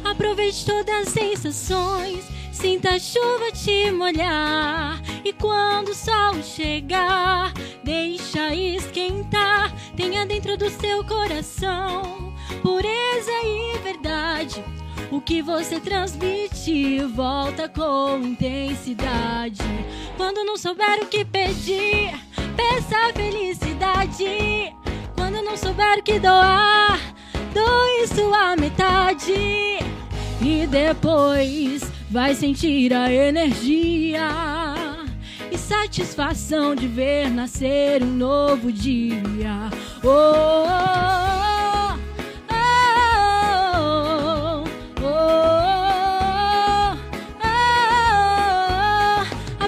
Aproveite 0.04 0.66
todas 0.66 1.06
as 1.06 1.08
sensações, 1.08 2.22
sinta 2.52 2.90
a 2.90 2.98
chuva 2.98 3.50
te 3.50 3.90
molhar. 3.92 5.00
E 5.24 5.32
quando 5.32 5.88
o 5.88 5.94
sol 5.94 6.42
chegar, 6.42 7.54
deixa 7.82 8.54
esquentar. 8.54 9.74
Tenha 9.96 10.26
dentro 10.26 10.58
do 10.58 10.68
seu 10.68 11.02
coração 11.04 12.31
pureza 12.60 13.32
e 13.44 13.78
verdade. 13.78 14.64
O 15.10 15.20
que 15.20 15.42
você 15.42 15.78
transmite 15.78 17.04
volta 17.04 17.68
com 17.68 18.18
intensidade. 18.18 19.62
Quando 20.16 20.44
não 20.44 20.56
souber 20.56 21.02
o 21.02 21.06
que 21.06 21.24
pedir, 21.24 22.12
peça 22.56 23.12
felicidade. 23.14 24.74
Quando 25.14 25.42
não 25.42 25.56
souber 25.56 25.98
o 25.98 26.02
que 26.02 26.18
doar, 26.18 26.98
doe 27.52 28.06
sua 28.06 28.56
metade. 28.56 29.82
E 30.40 30.66
depois 30.66 31.82
vai 32.10 32.34
sentir 32.34 32.92
a 32.92 33.12
energia 33.12 34.28
e 35.50 35.58
satisfação 35.58 36.74
de 36.74 36.88
ver 36.88 37.30
nascer 37.30 38.02
um 38.02 38.12
novo 38.12 38.72
dia. 38.72 39.70
Oh, 40.02 40.08
oh, 40.08 40.66
oh, 40.66 41.51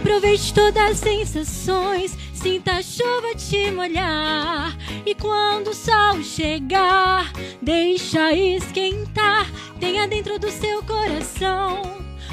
Aproveite 0.04 0.52
todas 0.52 0.90
as 0.90 0.98
sensações, 0.98 2.14
sinta 2.34 2.72
a 2.72 2.82
chuva 2.82 3.34
te 3.34 3.70
molhar. 3.70 4.76
E 5.06 5.14
quando 5.14 5.68
o 5.68 5.74
sol 5.74 6.22
chegar, 6.22 7.32
deixa 7.62 8.30
esquentar. 8.34 9.50
Tenha 9.80 10.06
dentro 10.06 10.38
do 10.38 10.50
seu 10.50 10.82
coração 10.82 11.80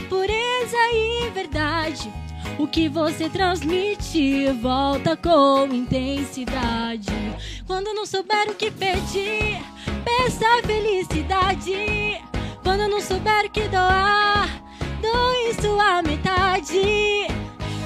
pureza 0.09 0.77
e 0.93 1.29
verdade. 1.29 2.11
O 2.59 2.67
que 2.67 2.89
você 2.89 3.29
transmite 3.29 4.51
volta 4.61 5.15
com 5.15 5.73
intensidade. 5.73 7.07
Quando 7.65 7.93
não 7.93 8.05
souber 8.05 8.49
o 8.49 8.53
que 8.53 8.69
pedir, 8.69 9.63
peça 10.03 10.45
a 10.59 10.67
felicidade. 10.67 12.21
Quando 12.61 12.89
não 12.89 12.99
souber 12.99 13.45
o 13.45 13.49
que 13.49 13.65
doar, 13.69 14.61
doe 15.01 15.53
sua 15.61 16.01
metade. 16.01 17.31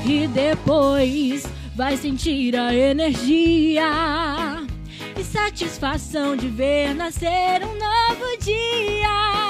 E 0.07 0.27
depois 0.27 1.47
vai 1.75 1.97
sentir 1.97 2.55
a 2.55 2.71
energia 2.73 3.83
e 5.17 5.23
satisfação 5.23 6.35
de 6.35 6.47
ver 6.47 6.93
nascer 6.93 7.63
um 7.63 7.73
novo 7.73 8.37
dia. 8.39 9.44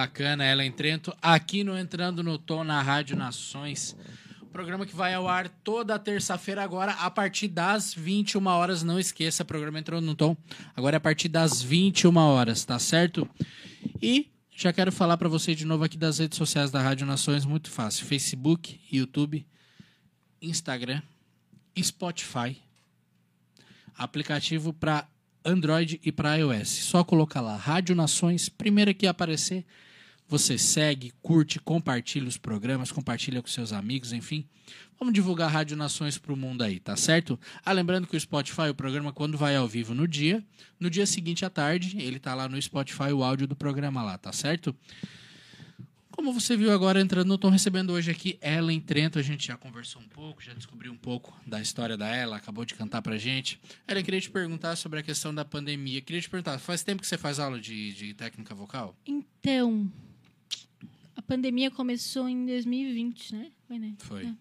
Bacana. 0.00 0.44
Ela 0.44 0.68
Trento 0.70 1.14
aqui 1.20 1.62
no 1.62 1.76
Entrando 1.76 2.22
no 2.22 2.38
Tom 2.38 2.64
na 2.64 2.80
Rádio 2.80 3.16
Nações. 3.16 3.94
Programa 4.50 4.86
que 4.86 4.96
vai 4.96 5.12
ao 5.12 5.28
ar 5.28 5.48
toda 5.48 5.98
terça-feira 5.98 6.62
agora 6.62 6.92
a 6.92 7.10
partir 7.10 7.48
das 7.48 7.92
21 7.92 8.46
horas. 8.46 8.82
Não 8.82 8.98
esqueça, 8.98 9.44
programa 9.44 9.78
Entrando 9.78 10.06
no 10.06 10.14
Tom. 10.14 10.34
Agora 10.74 10.96
é 10.96 10.98
a 10.98 11.00
partir 11.00 11.28
das 11.28 11.62
21 11.62 12.16
horas, 12.16 12.64
tá 12.64 12.78
certo? 12.78 13.28
E 14.00 14.30
já 14.50 14.72
quero 14.72 14.90
falar 14.90 15.18
para 15.18 15.28
você 15.28 15.54
de 15.54 15.66
novo 15.66 15.84
aqui 15.84 15.98
das 15.98 16.18
redes 16.18 16.38
sociais 16.38 16.70
da 16.70 16.80
Rádio 16.80 17.06
Nações, 17.06 17.44
muito 17.44 17.70
fácil. 17.70 18.06
Facebook, 18.06 18.80
YouTube, 18.90 19.46
Instagram, 20.40 21.02
Spotify, 21.78 22.56
aplicativo 23.98 24.72
para 24.72 25.06
Android 25.44 26.00
e 26.02 26.10
para 26.10 26.36
iOS. 26.36 26.68
Só 26.68 27.04
colocar 27.04 27.40
lá 27.40 27.56
Rádio 27.56 27.94
Nações, 27.94 28.48
primeiro 28.48 28.94
que 28.94 29.06
aparecer, 29.06 29.64
você 30.30 30.56
segue, 30.56 31.12
curte, 31.20 31.58
compartilha 31.58 32.28
os 32.28 32.38
programas, 32.38 32.92
compartilha 32.92 33.42
com 33.42 33.48
seus 33.48 33.72
amigos, 33.72 34.12
enfim. 34.12 34.46
Vamos 34.96 35.12
divulgar 35.12 35.50
Rádio 35.50 35.76
Nações 35.76 36.18
para 36.18 36.32
o 36.32 36.36
mundo 36.36 36.62
aí, 36.62 36.78
tá 36.78 36.94
certo? 36.94 37.38
Ah, 37.64 37.72
lembrando 37.72 38.06
que 38.06 38.16
o 38.16 38.20
Spotify, 38.20 38.68
o 38.70 38.74
programa, 38.74 39.12
quando 39.12 39.36
vai 39.36 39.56
ao 39.56 39.66
vivo 39.66 39.92
no 39.92 40.06
dia, 40.06 40.44
no 40.78 40.88
dia 40.88 41.04
seguinte 41.04 41.44
à 41.44 41.50
tarde, 41.50 42.00
ele 42.00 42.20
tá 42.20 42.32
lá 42.32 42.48
no 42.48 42.60
Spotify, 42.62 43.12
o 43.12 43.24
áudio 43.24 43.48
do 43.48 43.56
programa 43.56 44.04
lá, 44.04 44.16
tá 44.16 44.32
certo? 44.32 44.74
Como 46.12 46.32
você 46.32 46.56
viu 46.56 46.70
agora 46.70 47.00
entrando 47.00 47.36
Tom, 47.38 47.48
recebendo 47.48 47.92
hoje 47.92 48.10
aqui 48.10 48.38
Ellen 48.40 48.80
Trento, 48.80 49.18
a 49.18 49.22
gente 49.22 49.48
já 49.48 49.56
conversou 49.56 50.00
um 50.00 50.08
pouco, 50.08 50.42
já 50.42 50.52
descobriu 50.52 50.92
um 50.92 50.96
pouco 50.96 51.34
da 51.44 51.60
história 51.60 51.96
da 51.96 52.06
ela, 52.06 52.36
acabou 52.36 52.64
de 52.64 52.74
cantar 52.74 53.02
pra 53.02 53.16
gente. 53.16 53.58
Ellen, 53.88 54.04
queria 54.04 54.20
te 54.20 54.30
perguntar 54.30 54.76
sobre 54.76 55.00
a 55.00 55.02
questão 55.02 55.34
da 55.34 55.44
pandemia. 55.44 56.00
Queria 56.02 56.20
te 56.20 56.30
perguntar, 56.30 56.58
faz 56.58 56.84
tempo 56.84 57.00
que 57.00 57.08
você 57.08 57.16
faz 57.16 57.40
aula 57.40 57.58
de, 57.58 57.94
de 57.94 58.14
técnica 58.14 58.54
vocal? 58.54 58.94
Então, 59.06 59.90
pandemia 61.34 61.70
começou 61.70 62.28
em 62.28 62.44
2020, 62.44 63.34
né? 63.34 63.50
Foi, 63.68 63.78
né? 63.78 63.94
Foi. 63.98 64.24
É. 64.26 64.34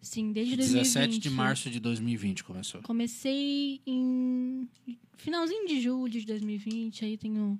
Sim, 0.00 0.32
desde 0.32 0.56
2020. 0.56 0.84
17 0.84 1.18
de 1.18 1.30
março 1.30 1.70
de 1.70 1.78
2020 1.80 2.44
começou. 2.44 2.80
Comecei 2.82 3.80
em 3.86 4.68
finalzinho 5.16 5.66
de 5.66 5.80
julho 5.80 6.10
de 6.12 6.24
2020, 6.26 7.04
aí 7.04 7.16
tenho 7.16 7.58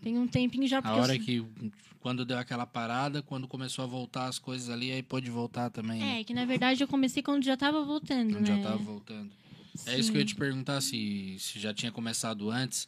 tem 0.00 0.18
um 0.18 0.28
tempinho 0.28 0.66
já 0.68 0.80
A 0.84 0.94
hora 0.94 1.16
eu- 1.16 1.20
que, 1.20 1.44
quando 2.00 2.24
deu 2.24 2.38
aquela 2.38 2.66
parada, 2.66 3.22
quando 3.22 3.48
começou 3.48 3.82
a 3.82 3.86
voltar 3.88 4.26
as 4.26 4.38
coisas 4.38 4.68
ali, 4.70 4.92
aí 4.92 5.02
pôde 5.02 5.28
voltar 5.30 5.70
também, 5.70 5.98
né? 6.00 6.20
É, 6.20 6.24
que 6.24 6.32
na 6.34 6.44
verdade 6.44 6.82
eu 6.82 6.86
comecei 6.88 7.22
quando 7.22 7.42
já 7.44 7.56
tava 7.56 7.82
voltando, 7.84 8.34
Quando 8.34 8.48
né? 8.48 8.56
já 8.56 8.62
tava 8.62 8.76
voltando. 8.78 9.30
É 9.86 9.98
isso 9.98 10.10
que 10.10 10.16
eu 10.18 10.20
ia 10.20 10.26
te 10.26 10.34
perguntar, 10.36 10.80
se, 10.80 11.36
se 11.38 11.58
já 11.58 11.74
tinha 11.74 11.90
começado 11.90 12.48
antes, 12.50 12.86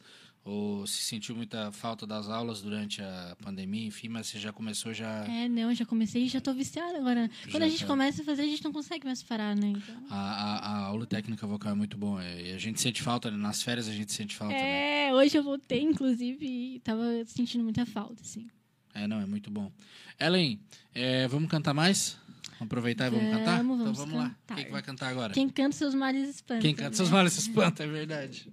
ou 0.49 0.87
se 0.87 1.03
sentiu 1.03 1.35
muita 1.35 1.71
falta 1.71 2.07
das 2.07 2.27
aulas 2.27 2.61
durante 2.61 3.01
a 3.01 3.37
pandemia, 3.43 3.85
enfim, 3.85 4.09
mas 4.09 4.27
você 4.27 4.39
já 4.39 4.51
começou 4.51 4.93
já... 4.93 5.25
É, 5.25 5.47
não, 5.47 5.73
já 5.75 5.85
comecei 5.85 6.23
e 6.23 6.27
já 6.27 6.41
tô 6.41 6.53
viciada 6.53 6.97
agora. 6.97 7.29
Quando 7.51 7.61
Já 7.61 7.65
a 7.67 7.69
gente 7.69 7.81
tá. 7.81 7.87
começa 7.87 8.21
a 8.21 8.25
fazer, 8.25 8.41
a 8.41 8.45
gente 8.45 8.63
não 8.63 8.73
consegue 8.73 9.05
mais 9.05 9.21
parar, 9.21 9.55
né? 9.55 9.67
Então... 9.67 9.95
A, 10.09 10.15
a, 10.17 10.57
a 10.57 10.77
aula 10.85 11.05
técnica 11.05 11.45
vocal 11.45 11.71
é 11.73 11.75
muito 11.75 11.97
bom. 11.97 12.19
é, 12.19 12.49
E 12.49 12.53
a 12.53 12.57
gente 12.57 12.81
sente 12.81 13.01
falta, 13.01 13.29
né? 13.29 13.37
nas 13.37 13.61
férias 13.61 13.87
a 13.87 13.93
gente 13.93 14.11
sente 14.11 14.35
falta, 14.35 14.53
né? 14.55 15.09
É, 15.09 15.13
hoje 15.13 15.37
eu 15.37 15.43
voltei, 15.43 15.81
inclusive, 15.83 16.45
e 16.45 16.79
tava 16.79 17.03
sentindo 17.25 17.63
muita 17.63 17.85
falta, 17.85 18.23
assim. 18.23 18.47
É, 18.93 19.07
não, 19.07 19.21
é 19.21 19.25
muito 19.25 19.51
bom. 19.51 19.71
Ellen, 20.19 20.59
é, 20.95 21.27
vamos 21.27 21.49
cantar 21.49 21.73
mais? 21.75 22.17
Vamos 22.53 22.61
aproveitar 22.71 23.07
e 23.07 23.09
vamos, 23.11 23.25
Vamos, 23.25 23.39
cantar? 23.39 23.57
vamos 23.57 23.81
então 23.81 23.93
vamos 23.93 24.15
lá. 24.15 24.29
cantar. 24.29 24.55
Quem 24.55 24.65
que 24.65 24.71
vai 24.71 24.81
cantar 24.81 25.07
agora? 25.09 25.33
Quem 25.33 25.47
canta 25.47 25.75
seus 25.75 25.93
males 25.93 26.27
espanta. 26.29 26.61
Quem 26.61 26.73
canta 26.75 26.89
né? 26.89 26.95
seus 26.95 27.09
males 27.09 27.37
espanta, 27.37 27.83
é 27.83 27.87
verdade. 27.87 28.51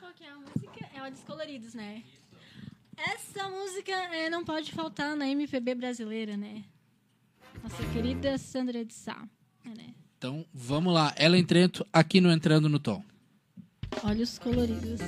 Qual 0.00 0.12
que 0.14 0.24
é 0.24 0.30
a 0.30 0.36
música? 1.02 1.06
É 1.06 1.10
Descoloridos, 1.10 1.74
né? 1.74 2.02
Essa 2.96 3.48
música 3.48 3.92
é, 3.92 4.30
não 4.30 4.44
pode 4.44 4.70
faltar 4.72 5.16
na 5.16 5.26
MPB 5.28 5.74
brasileira, 5.74 6.36
né? 6.36 6.64
Nossa 7.62 7.82
querida 7.92 8.38
Sandra 8.38 8.84
de 8.84 8.92
Sá. 8.92 9.26
É, 9.64 9.68
né? 9.70 9.94
Então 10.18 10.46
vamos 10.52 10.92
lá. 10.92 11.14
Ellen 11.18 11.44
Trento 11.44 11.86
aqui 11.92 12.20
no 12.20 12.30
Entrando 12.30 12.68
no 12.68 12.78
Tom. 12.78 13.02
Olhos 14.04 14.38
coloridos. 14.38 15.00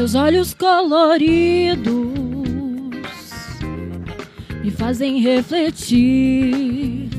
Seus 0.00 0.14
olhos 0.14 0.54
coloridos 0.54 1.84
me 4.64 4.70
fazem 4.70 5.20
refletir 5.20 7.10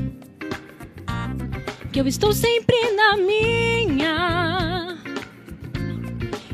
que 1.91 2.01
eu 2.01 2.07
estou 2.07 2.33
sempre 2.33 2.75
na 2.95 3.17
minha 3.17 4.97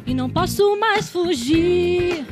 e 0.05 0.13
não 0.13 0.29
posso 0.29 0.77
mais 0.77 1.07
fugir. 1.09 2.25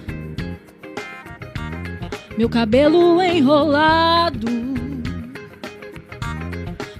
Meu 2.37 2.49
cabelo 2.49 3.21
enrolado, 3.21 4.51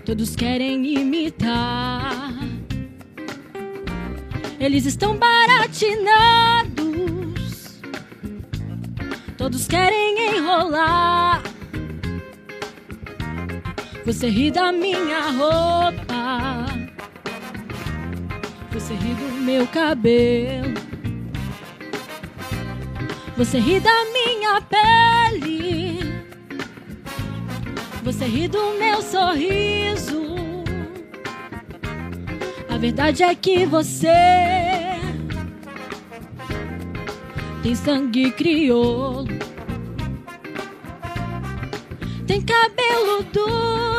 todos 0.06 0.34
querem 0.34 0.98
imitar. 0.98 2.34
Eles 4.58 4.86
estão 4.86 5.18
baratinados. 5.18 6.65
Todos 9.46 9.68
querem 9.68 10.38
enrolar. 10.38 11.44
Você 14.04 14.28
ri 14.28 14.50
da 14.50 14.72
minha 14.72 15.30
roupa. 15.30 16.66
Você 18.72 18.96
ri 18.96 19.14
do 19.14 19.32
meu 19.44 19.68
cabelo. 19.68 20.74
Você 23.38 23.60
ri 23.60 23.80
da 23.80 24.06
minha 24.06 24.60
pele. 24.62 26.00
Você 28.04 28.26
ri 28.26 28.48
do 28.48 28.74
meu 28.80 29.00
sorriso. 29.04 30.24
A 32.68 32.78
verdade 32.80 33.22
é 33.22 33.36
que 33.36 33.64
você 33.68 34.56
tem 37.66 37.74
sangue 37.74 38.30
crioulo, 38.30 39.26
tem 42.26 42.42
cabelo 42.42 43.24
duro, 43.32 43.95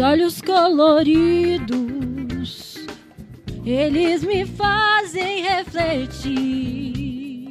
Olhos 0.00 0.40
coloridos 0.40 1.98
eles 3.66 4.24
me 4.24 4.46
fazem 4.46 5.42
refletir 5.42 7.50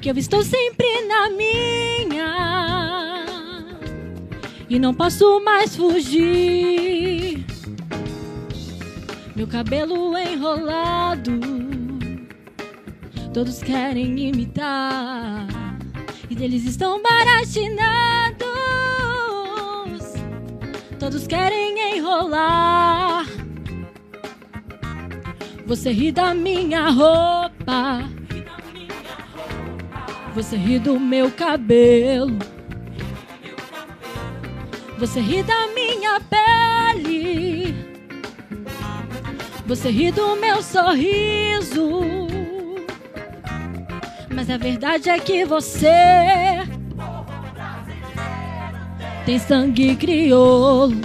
que 0.00 0.10
eu 0.10 0.16
estou 0.16 0.42
sempre 0.42 1.06
na 1.06 1.30
minha 1.30 2.64
e 4.68 4.76
não 4.78 4.92
posso 4.92 5.40
mais 5.40 5.76
fugir. 5.76 7.46
meu 9.36 9.46
cabelo 9.46 10.18
enrolado. 10.18 11.38
Todos 13.32 13.62
querem 13.62 14.28
imitar, 14.28 15.46
e 16.30 16.34
deles 16.34 16.64
estão 16.64 17.00
baratinados. 17.02 18.13
Todos 21.04 21.26
querem 21.26 21.98
enrolar. 21.98 23.26
Você 25.66 25.92
ri 25.92 26.10
da 26.10 26.32
minha 26.32 26.88
roupa. 26.88 28.08
Você 30.34 30.56
ri 30.56 30.78
do 30.78 30.98
meu 30.98 31.30
cabelo. 31.30 32.38
Você 34.98 35.20
ri 35.20 35.42
da 35.42 35.66
minha 35.74 36.18
pele. 36.22 37.76
Você 39.66 39.90
ri 39.90 40.10
do 40.10 40.36
meu 40.36 40.62
sorriso. 40.62 42.00
Mas 44.34 44.48
a 44.48 44.56
verdade 44.56 45.10
é 45.10 45.18
que 45.18 45.44
você 45.44 46.53
tem 49.24 49.38
sangue 49.38 49.96
crioulo. 49.96 51.00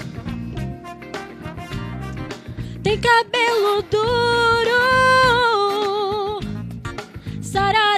Tem 2.83 2.99
cabelo 2.99 3.81
duro. 3.89 4.79
Sarará 7.41 7.88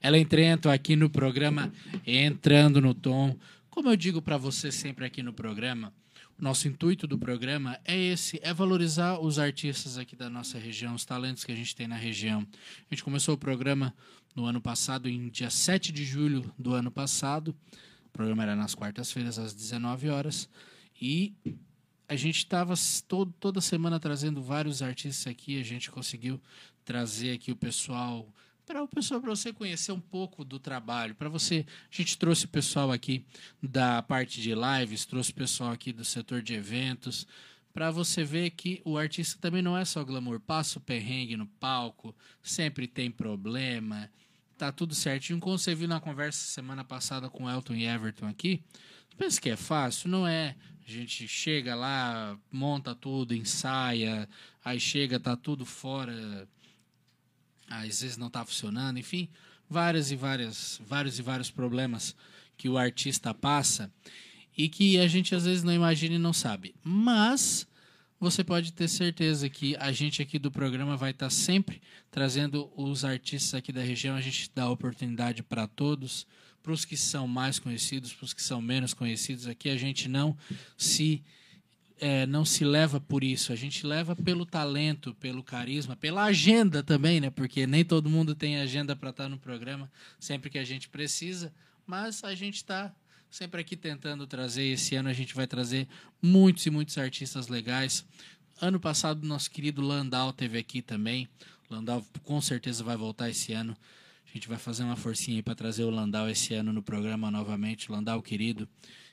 Ela 0.00 0.18
entrando 0.18 0.68
aqui 0.68 0.94
no 0.94 1.08
programa, 1.08 1.72
entrando 2.06 2.80
no 2.80 2.94
tom. 2.94 3.36
Como 3.68 3.88
eu 3.88 3.96
digo 3.96 4.20
para 4.20 4.36
você 4.36 4.70
sempre 4.70 5.04
aqui 5.04 5.22
no 5.22 5.32
programa, 5.32 5.92
o 6.38 6.42
nosso 6.42 6.66
intuito 6.68 7.06
do 7.06 7.18
programa 7.18 7.78
é 7.84 7.96
esse, 7.96 8.40
é 8.42 8.52
valorizar 8.54 9.18
os 9.18 9.38
artistas 9.38 9.98
aqui 9.98 10.16
da 10.16 10.30
nossa 10.30 10.58
região, 10.58 10.94
os 10.94 11.04
talentos 11.04 11.44
que 11.44 11.52
a 11.52 11.54
gente 11.54 11.76
tem 11.76 11.86
na 11.86 11.96
região. 11.96 12.46
A 12.90 12.94
gente 12.94 13.04
começou 13.04 13.34
o 13.34 13.38
programa 13.38 13.94
no 14.34 14.46
ano 14.46 14.60
passado, 14.60 15.08
em 15.08 15.28
dia 15.28 15.50
7 15.50 15.92
de 15.92 16.04
julho 16.04 16.50
do 16.58 16.72
ano 16.72 16.90
passado. 16.90 17.54
O 18.06 18.10
programa 18.10 18.42
era 18.42 18.56
nas 18.56 18.74
quartas-feiras, 18.74 19.38
às 19.38 19.52
19 19.52 20.08
horas. 20.08 20.48
E 21.00 21.34
a 22.08 22.16
gente 22.16 22.38
estava 22.38 22.74
toda 23.38 23.60
semana 23.60 24.00
trazendo 24.00 24.42
vários 24.42 24.82
artistas 24.82 25.26
aqui. 25.26 25.60
A 25.60 25.64
gente 25.64 25.90
conseguiu 25.90 26.40
trazer 26.84 27.34
aqui 27.34 27.52
o 27.52 27.56
pessoal 27.56 28.26
para 28.70 28.84
o 28.84 28.86
pessoal 28.86 29.20
para 29.20 29.30
você 29.30 29.52
conhecer 29.52 29.90
um 29.90 29.98
pouco 29.98 30.44
do 30.44 30.56
trabalho. 30.60 31.12
Para 31.16 31.28
você, 31.28 31.66
a 31.90 31.96
gente 31.96 32.16
trouxe 32.16 32.44
o 32.44 32.48
pessoal 32.48 32.92
aqui 32.92 33.26
da 33.60 34.00
parte 34.00 34.40
de 34.40 34.54
lives, 34.54 35.04
trouxe 35.04 35.32
o 35.32 35.34
pessoal 35.34 35.72
aqui 35.72 35.92
do 35.92 36.04
setor 36.04 36.40
de 36.40 36.54
eventos, 36.54 37.26
para 37.74 37.90
você 37.90 38.22
ver 38.22 38.50
que 38.50 38.80
o 38.84 38.96
artista 38.96 39.36
também 39.40 39.60
não 39.60 39.76
é 39.76 39.84
só 39.84 40.04
glamour, 40.04 40.38
passa 40.38 40.78
o 40.78 40.80
perrengue 40.80 41.36
no 41.36 41.48
palco, 41.48 42.14
sempre 42.40 42.86
tem 42.86 43.10
problema, 43.10 44.08
tá 44.56 44.70
tudo 44.70 44.94
certinho. 44.94 45.40
Como 45.40 45.58
você 45.58 45.74
viu 45.74 45.88
na 45.88 45.98
conversa 45.98 46.38
semana 46.38 46.84
passada 46.84 47.28
com 47.28 47.50
Elton 47.50 47.74
e 47.74 47.86
Everton 47.86 48.28
aqui, 48.28 48.62
pensa 49.18 49.40
que 49.40 49.50
é 49.50 49.56
fácil? 49.56 50.08
Não 50.08 50.28
é. 50.28 50.54
A 50.86 50.90
gente 50.90 51.26
chega 51.26 51.74
lá, 51.74 52.38
monta 52.52 52.94
tudo, 52.94 53.34
ensaia, 53.34 54.28
aí 54.64 54.78
chega, 54.78 55.18
tá 55.18 55.36
tudo 55.36 55.66
fora, 55.66 56.48
às 57.70 58.02
vezes 58.02 58.16
não 58.16 58.26
está 58.26 58.44
funcionando, 58.44 58.98
enfim, 58.98 59.28
várias 59.68 60.10
e 60.10 60.16
várias, 60.16 60.80
vários 60.84 61.18
e 61.18 61.22
vários 61.22 61.50
problemas 61.50 62.14
que 62.56 62.68
o 62.68 62.76
artista 62.76 63.32
passa 63.32 63.90
e 64.56 64.68
que 64.68 64.98
a 64.98 65.06
gente 65.06 65.34
às 65.34 65.44
vezes 65.44 65.62
não 65.62 65.72
imagina 65.72 66.16
e 66.16 66.18
não 66.18 66.32
sabe. 66.32 66.74
Mas 66.82 67.66
você 68.18 68.44
pode 68.44 68.72
ter 68.72 68.88
certeza 68.88 69.48
que 69.48 69.74
a 69.76 69.92
gente 69.92 70.20
aqui 70.20 70.38
do 70.38 70.50
programa 70.50 70.96
vai 70.96 71.12
estar 71.12 71.30
sempre 71.30 71.80
trazendo 72.10 72.70
os 72.76 73.04
artistas 73.04 73.54
aqui 73.54 73.72
da 73.72 73.80
região, 73.80 74.14
a 74.14 74.20
gente 74.20 74.50
dá 74.54 74.68
oportunidade 74.68 75.42
para 75.42 75.66
todos, 75.66 76.26
para 76.62 76.72
os 76.72 76.84
que 76.84 76.96
são 76.96 77.26
mais 77.26 77.58
conhecidos, 77.58 78.12
para 78.12 78.24
os 78.24 78.34
que 78.34 78.42
são 78.42 78.60
menos 78.60 78.92
conhecidos. 78.92 79.46
Aqui 79.46 79.70
a 79.70 79.76
gente 79.76 80.08
não 80.08 80.36
se 80.76 81.24
é, 82.00 82.26
não 82.26 82.46
se 82.46 82.64
leva 82.64 82.98
por 82.98 83.22
isso, 83.22 83.52
a 83.52 83.56
gente 83.56 83.86
leva 83.86 84.16
pelo 84.16 84.46
talento, 84.46 85.14
pelo 85.14 85.42
carisma, 85.42 85.94
pela 85.94 86.24
agenda 86.24 86.82
também, 86.82 87.20
né? 87.20 87.28
Porque 87.28 87.66
nem 87.66 87.84
todo 87.84 88.08
mundo 88.08 88.34
tem 88.34 88.58
agenda 88.58 88.96
para 88.96 89.10
estar 89.10 89.28
no 89.28 89.38
programa 89.38 89.90
sempre 90.18 90.48
que 90.48 90.58
a 90.58 90.64
gente 90.64 90.88
precisa, 90.88 91.52
mas 91.86 92.24
a 92.24 92.34
gente 92.34 92.56
está 92.56 92.92
sempre 93.30 93.60
aqui 93.60 93.76
tentando 93.76 94.26
trazer. 94.26 94.64
Esse 94.64 94.96
ano 94.96 95.10
a 95.10 95.12
gente 95.12 95.34
vai 95.34 95.46
trazer 95.46 95.86
muitos 96.22 96.64
e 96.64 96.70
muitos 96.70 96.96
artistas 96.96 97.48
legais. 97.48 98.04
Ano 98.60 98.80
passado, 98.80 99.26
nosso 99.26 99.50
querido 99.50 99.82
Landau 99.82 100.32
teve 100.32 100.58
aqui 100.58 100.80
também. 100.80 101.28
Landau 101.68 102.04
com 102.24 102.40
certeza 102.40 102.82
vai 102.82 102.96
voltar 102.96 103.28
esse 103.28 103.52
ano. 103.52 103.76
A 104.26 104.32
gente 104.32 104.48
vai 104.48 104.58
fazer 104.58 104.84
uma 104.84 104.96
forcinha 104.96 105.36
aí 105.36 105.42
para 105.42 105.54
trazer 105.54 105.84
o 105.84 105.90
Landau 105.90 106.28
esse 106.28 106.54
ano 106.54 106.72
no 106.72 106.82
programa 106.82 107.30
novamente. 107.30 107.92
Landau, 107.92 108.22
querido. 108.22 108.68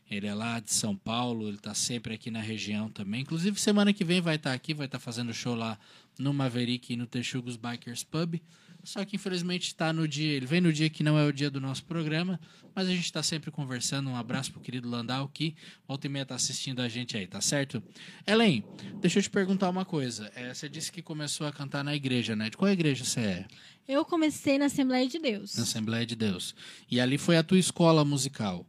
Ele 0.10 0.28
é 0.28 0.34
lá 0.34 0.60
de 0.60 0.72
São 0.72 0.96
Paulo, 0.96 1.48
ele 1.48 1.58
está 1.58 1.74
sempre 1.74 2.13
aqui 2.13 2.32
na 2.32 2.39
região 2.39 2.89
também. 2.89 3.22
Inclusive, 3.22 3.60
semana 3.60 3.91
que 3.91 4.06
vem 4.06 4.22
vai 4.22 4.36
estar 4.36 4.54
aqui, 4.54 4.74
vai 4.74 4.86
estar 4.86 5.00
fazendo 5.00 5.34
show 5.34 5.54
lá 5.54 5.78
no 6.17 6.34
Maverick 6.34 6.93
e 6.93 6.96
no 6.96 7.06
Texugos 7.06 7.58
Bikers 7.58 8.04
Pub. 8.04 8.39
Só 8.84 9.04
que 9.04 9.17
infelizmente 9.17 9.67
está 9.67 9.91
no 9.91 10.08
dia, 10.08 10.32
ele 10.32 10.46
vem 10.46 10.62
no 10.62 10.72
dia 10.72 10.89
que 10.89 11.04
não 11.04 11.20
é 11.20 11.26
o 11.26 11.34
dia 11.34 11.52
do 11.52 11.60
nosso 11.60 11.84
programa, 11.84 12.39
mas 12.74 12.88
a 12.88 12.91
gente 12.91 13.04
está 13.04 13.22
sempre 13.22 13.52
conversando. 13.52 14.10
Um 14.10 14.15
abraço 14.15 14.50
pro 14.54 14.62
querido 14.62 14.89
Landau 14.89 15.28
que 15.28 15.58
volta 15.86 16.08
e 16.08 16.10
meia 16.10 16.24
está 16.24 16.36
assistindo 16.36 16.82
a 16.82 16.88
gente 16.88 17.17
aí, 17.17 17.28
tá 17.28 17.41
certo? 17.41 17.84
Ellen, 18.26 18.63
deixa 19.02 19.20
eu 19.20 19.24
te 19.24 19.30
perguntar 19.30 19.70
uma 19.70 19.84
coisa. 19.84 20.32
É, 20.34 20.54
você 20.54 20.70
disse 20.70 20.89
que 20.89 21.02
começou 21.02 21.46
a 21.46 21.52
cantar 21.52 21.84
na 21.84 21.93
igreja, 21.93 22.34
né? 22.34 22.50
De 22.50 22.56
qual 22.56 22.72
igreja 22.72 23.04
você 23.04 23.20
é? 23.20 23.46
Eu 23.86 24.06
comecei 24.06 24.58
na 24.58 24.67
Assembleia 24.67 25.06
de 25.06 25.20
Deus. 25.20 25.56
Na 25.56 25.63
Assembleia 25.63 26.06
de 26.06 26.15
Deus. 26.15 26.56
E 26.89 27.02
ali 27.02 27.17
foi 27.17 27.36
a 27.36 27.43
tua 27.43 27.60
escola 27.60 28.06
musical. 28.06 28.65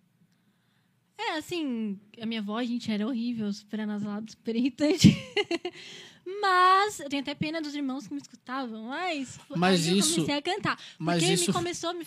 É, 1.19 1.33
assim, 1.39 1.99
a 2.21 2.25
minha 2.25 2.41
voz, 2.41 2.69
gente, 2.69 2.91
era 2.91 3.05
horrível, 3.07 3.53
super 3.53 3.81
anasalada, 3.81 4.31
super 4.31 4.55
irritante. 4.55 5.09
mas, 6.41 7.01
eu 7.01 7.09
tenho 7.09 7.23
até 7.23 7.35
pena 7.35 7.61
dos 7.61 7.75
irmãos 7.75 8.07
que 8.07 8.15
me 8.15 8.21
escutavam, 8.21 8.85
mas, 8.85 9.39
Mas 9.57 9.89
aí 9.89 9.99
isso- 9.99 10.11
eu 10.11 10.15
comecei 10.15 10.35
a 10.37 10.43
cantar. 10.43 10.79
mas 10.99 11.19
porque 11.19 11.35
isso- 11.35 11.47
me 11.49 11.53
começou, 11.53 11.93
me, 11.95 12.05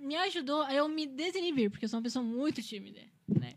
me 0.00 0.16
ajudou 0.16 0.62
a 0.62 0.72
eu 0.74 0.88
me 0.88 1.06
desinibir, 1.06 1.70
porque 1.70 1.84
eu 1.84 1.88
sou 1.88 1.98
uma 1.98 2.02
pessoa 2.04 2.24
muito 2.24 2.62
tímida, 2.62 3.00
né? 3.28 3.54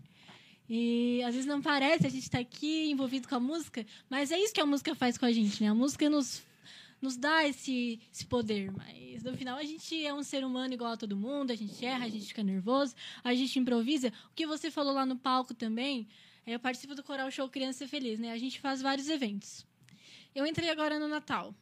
E 0.70 1.22
às 1.24 1.34
vezes 1.34 1.46
não 1.48 1.62
parece, 1.62 2.06
a 2.06 2.10
gente 2.10 2.24
está 2.24 2.40
aqui 2.40 2.90
envolvido 2.90 3.28
com 3.28 3.36
a 3.36 3.40
música, 3.40 3.86
mas 4.10 4.32
é 4.32 4.40
isso 4.40 4.54
que 4.54 4.60
a 4.60 4.66
música 4.66 4.94
faz 4.96 5.18
com 5.18 5.26
a 5.26 5.32
gente, 5.32 5.62
né? 5.64 5.70
A 5.70 5.76
música 5.76 6.10
nos, 6.10 6.42
nos 7.02 7.16
dá 7.16 7.48
esse, 7.48 8.00
esse 8.12 8.26
poder, 8.26 8.72
mas 8.72 9.24
no 9.24 9.36
final 9.36 9.58
a 9.58 9.64
gente 9.64 10.06
é 10.06 10.14
um 10.14 10.24
ser 10.24 10.44
humano 10.44 10.74
igual 10.74 10.94
a 10.94 10.98
todo 10.98 11.16
mundo, 11.16 11.52
a 11.52 11.56
gente 11.56 11.86
erra, 11.86 12.06
a 12.06 12.10
gente 12.10 12.28
fica 12.28 12.44
nervoso, 12.44 12.96
a 13.24 13.34
gente 13.34 13.60
improvisa. 13.60 14.12
O 14.32 14.34
que 14.36 14.48
você 14.48 14.72
falou 14.72 14.94
lá 14.94 15.06
no 15.06 15.16
palco 15.16 15.54
também, 15.54 16.08
é, 16.46 16.56
eu 16.56 16.60
participo 16.60 16.96
do 16.96 17.04
Coral 17.04 17.30
Show 17.30 17.50
Criança 17.50 17.88
Feliz, 17.88 18.20
né? 18.20 18.32
A 18.32 18.38
gente 18.38 18.60
faz 18.60 18.82
vários 18.82 19.10
eventos. 19.10 19.66
Eu 20.34 20.46
entrei 20.46 20.70
agora 20.70 21.00
no 21.00 21.08
Natal. 21.08 21.54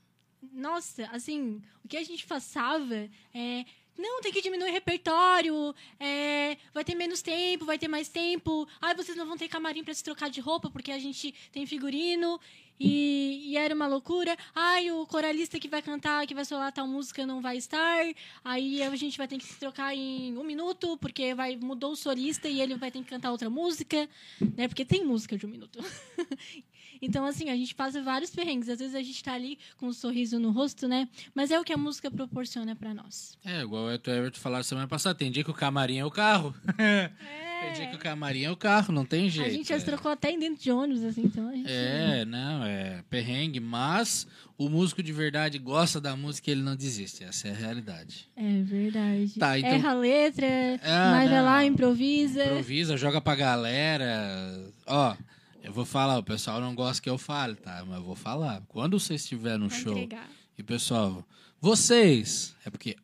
Nossa, 0.54 1.08
assim, 1.12 1.62
o 1.84 1.88
que 1.88 1.98
a 1.98 2.04
gente 2.04 2.26
passava 2.26 3.10
é. 3.34 3.66
Não, 3.98 4.22
tem 4.22 4.32
que 4.32 4.42
diminuir 4.42 4.70
o 4.70 4.74
repertório, 4.74 5.74
é, 5.98 6.45
vai 6.76 6.84
ter 6.84 6.94
menos 6.94 7.22
tempo, 7.22 7.64
vai 7.66 7.80
ter 7.80 7.88
mais 7.88 8.10
tempo. 8.10 8.68
Ai, 8.82 8.94
vocês 8.94 9.18
não 9.18 9.26
vão 9.26 9.38
ter 9.38 9.48
camarim 9.48 9.82
para 9.82 9.94
se 9.94 10.04
trocar 10.04 10.30
de 10.30 10.42
roupa 10.42 10.70
porque 10.70 10.92
a 10.92 11.00
gente 11.00 11.34
tem 11.54 11.66
figurino. 11.66 12.38
E, 12.78 13.52
e 13.52 13.58
era 13.58 13.74
uma 13.74 13.88
loucura. 13.88 14.36
Ai, 14.54 14.92
o 14.92 15.06
coralista 15.08 15.60
que 15.60 15.68
vai 15.68 15.82
cantar, 15.82 16.28
que 16.28 16.34
vai 16.34 16.44
solar 16.44 16.72
tal 16.72 16.86
música 16.86 17.26
não 17.26 17.42
vai 17.42 17.58
estar. 17.58 18.04
Aí 18.44 18.84
a 18.84 18.94
gente 18.96 19.18
vai 19.18 19.28
ter 19.28 19.38
que 19.38 19.46
se 19.46 19.58
trocar 19.58 19.96
em 19.96 20.38
um 20.38 20.44
minuto, 20.44 20.98
porque 20.98 21.34
vai 21.34 21.56
mudou 21.56 21.94
o 21.94 21.96
solista 21.96 22.50
e 22.50 22.62
ele 22.62 22.76
vai 22.76 22.92
ter 22.92 23.00
que 23.00 23.06
cantar 23.06 23.32
outra 23.32 23.50
música, 23.50 24.10
né? 24.58 24.68
Porque 24.68 24.84
tem 24.84 25.06
música 25.06 25.38
de 25.38 25.46
um 25.46 25.50
minuto. 25.50 25.80
então, 27.02 27.26
assim, 27.26 27.50
a 27.50 27.56
gente 27.56 27.74
passa 27.74 28.02
vários 28.02 28.32
perrengues. 28.32 28.68
Às 28.68 28.80
vezes 28.80 28.96
a 28.96 29.02
gente 29.02 29.24
tá 29.24 29.34
ali 29.34 29.58
com 29.78 29.88
um 29.88 29.94
sorriso 29.94 30.38
no 30.38 30.52
rosto, 30.52 30.86
né? 30.86 31.08
Mas 31.34 31.52
é 31.52 31.60
o 31.60 31.64
que 31.64 31.72
a 31.72 31.78
música 31.78 32.12
proporciona 32.12 32.76
para 32.76 32.94
nós. 32.94 33.38
É, 33.46 33.62
igual 33.62 33.86
o 33.86 33.90
Everton 33.90 34.40
falaram 34.42 34.64
semana 34.64 34.88
passada, 34.88 35.16
tem 35.16 35.32
dia 35.32 35.46
que 35.46 35.52
o 35.52 35.54
camarim 35.54 36.00
é 36.00 36.06
o 36.06 36.12
carro. 36.12 36.54
Tem 36.78 37.74
dia 37.74 37.88
que 37.88 37.96
o 37.96 38.00
camarim 38.00 38.44
é 38.44 38.52
o 38.52 38.56
carro, 38.56 38.94
não 38.94 39.06
tem 39.06 39.30
jeito. 39.30 39.48
A 39.48 39.52
gente 39.52 39.70
já 39.70 39.76
é. 39.76 39.80
se 39.80 39.86
trocou 39.86 40.12
até 40.12 40.30
em 40.32 40.38
dentro 40.38 40.62
de 40.62 40.72
ônibus, 40.72 41.04
assim, 41.04 41.24
então 41.24 41.50
a 41.50 41.54
gente... 41.54 41.72
É, 41.72 42.24
não, 42.26 42.64
é 42.64 43.04
perrengue, 43.10 43.60
mas 43.60 44.28
o 44.58 44.70
músico 44.70 45.02
de 45.02 45.12
verdade 45.12 45.58
gosta 45.58 46.00
da 46.00 46.16
música 46.16 46.50
e 46.50 46.54
ele 46.54 46.62
não 46.62 46.76
desiste. 46.76 47.24
Essa 47.24 47.48
é 47.48 47.52
a 47.52 47.56
realidade. 47.56 48.30
É 48.36 48.62
verdade. 48.62 49.34
Tá, 49.40 49.58
então- 49.58 49.70
Erra 49.72 49.90
a 49.90 49.94
letra, 49.94 50.48
Ah, 50.84 51.12
mas 51.12 51.30
vai 51.30 51.42
lá, 51.42 51.66
improvisa. 51.66 52.44
Improvisa, 52.46 52.98
joga 52.98 53.20
pra 53.20 53.36
galera. 53.36 54.72
Ó, 54.86 55.16
eu 55.64 55.74
vou 55.74 55.86
falar, 55.86 56.20
o 56.20 56.24
pessoal 56.24 56.62
não 56.62 56.76
gosta 56.76 57.02
que 57.02 57.10
eu 57.10 57.18
fale, 57.18 57.56
tá? 57.56 57.84
Mas 57.88 57.98
eu 57.98 58.04
vou 58.04 58.16
falar. 58.16 58.62
Quando 58.68 59.00
você 59.00 59.16
estiver 59.16 59.58
no 59.58 59.70
Vai 59.70 59.80
show 59.80 59.94
entregar. 59.98 60.30
e 60.58 60.62
pessoal, 60.62 61.26
vocês, 61.60 62.56
é 62.64 62.70
porque 62.70 62.96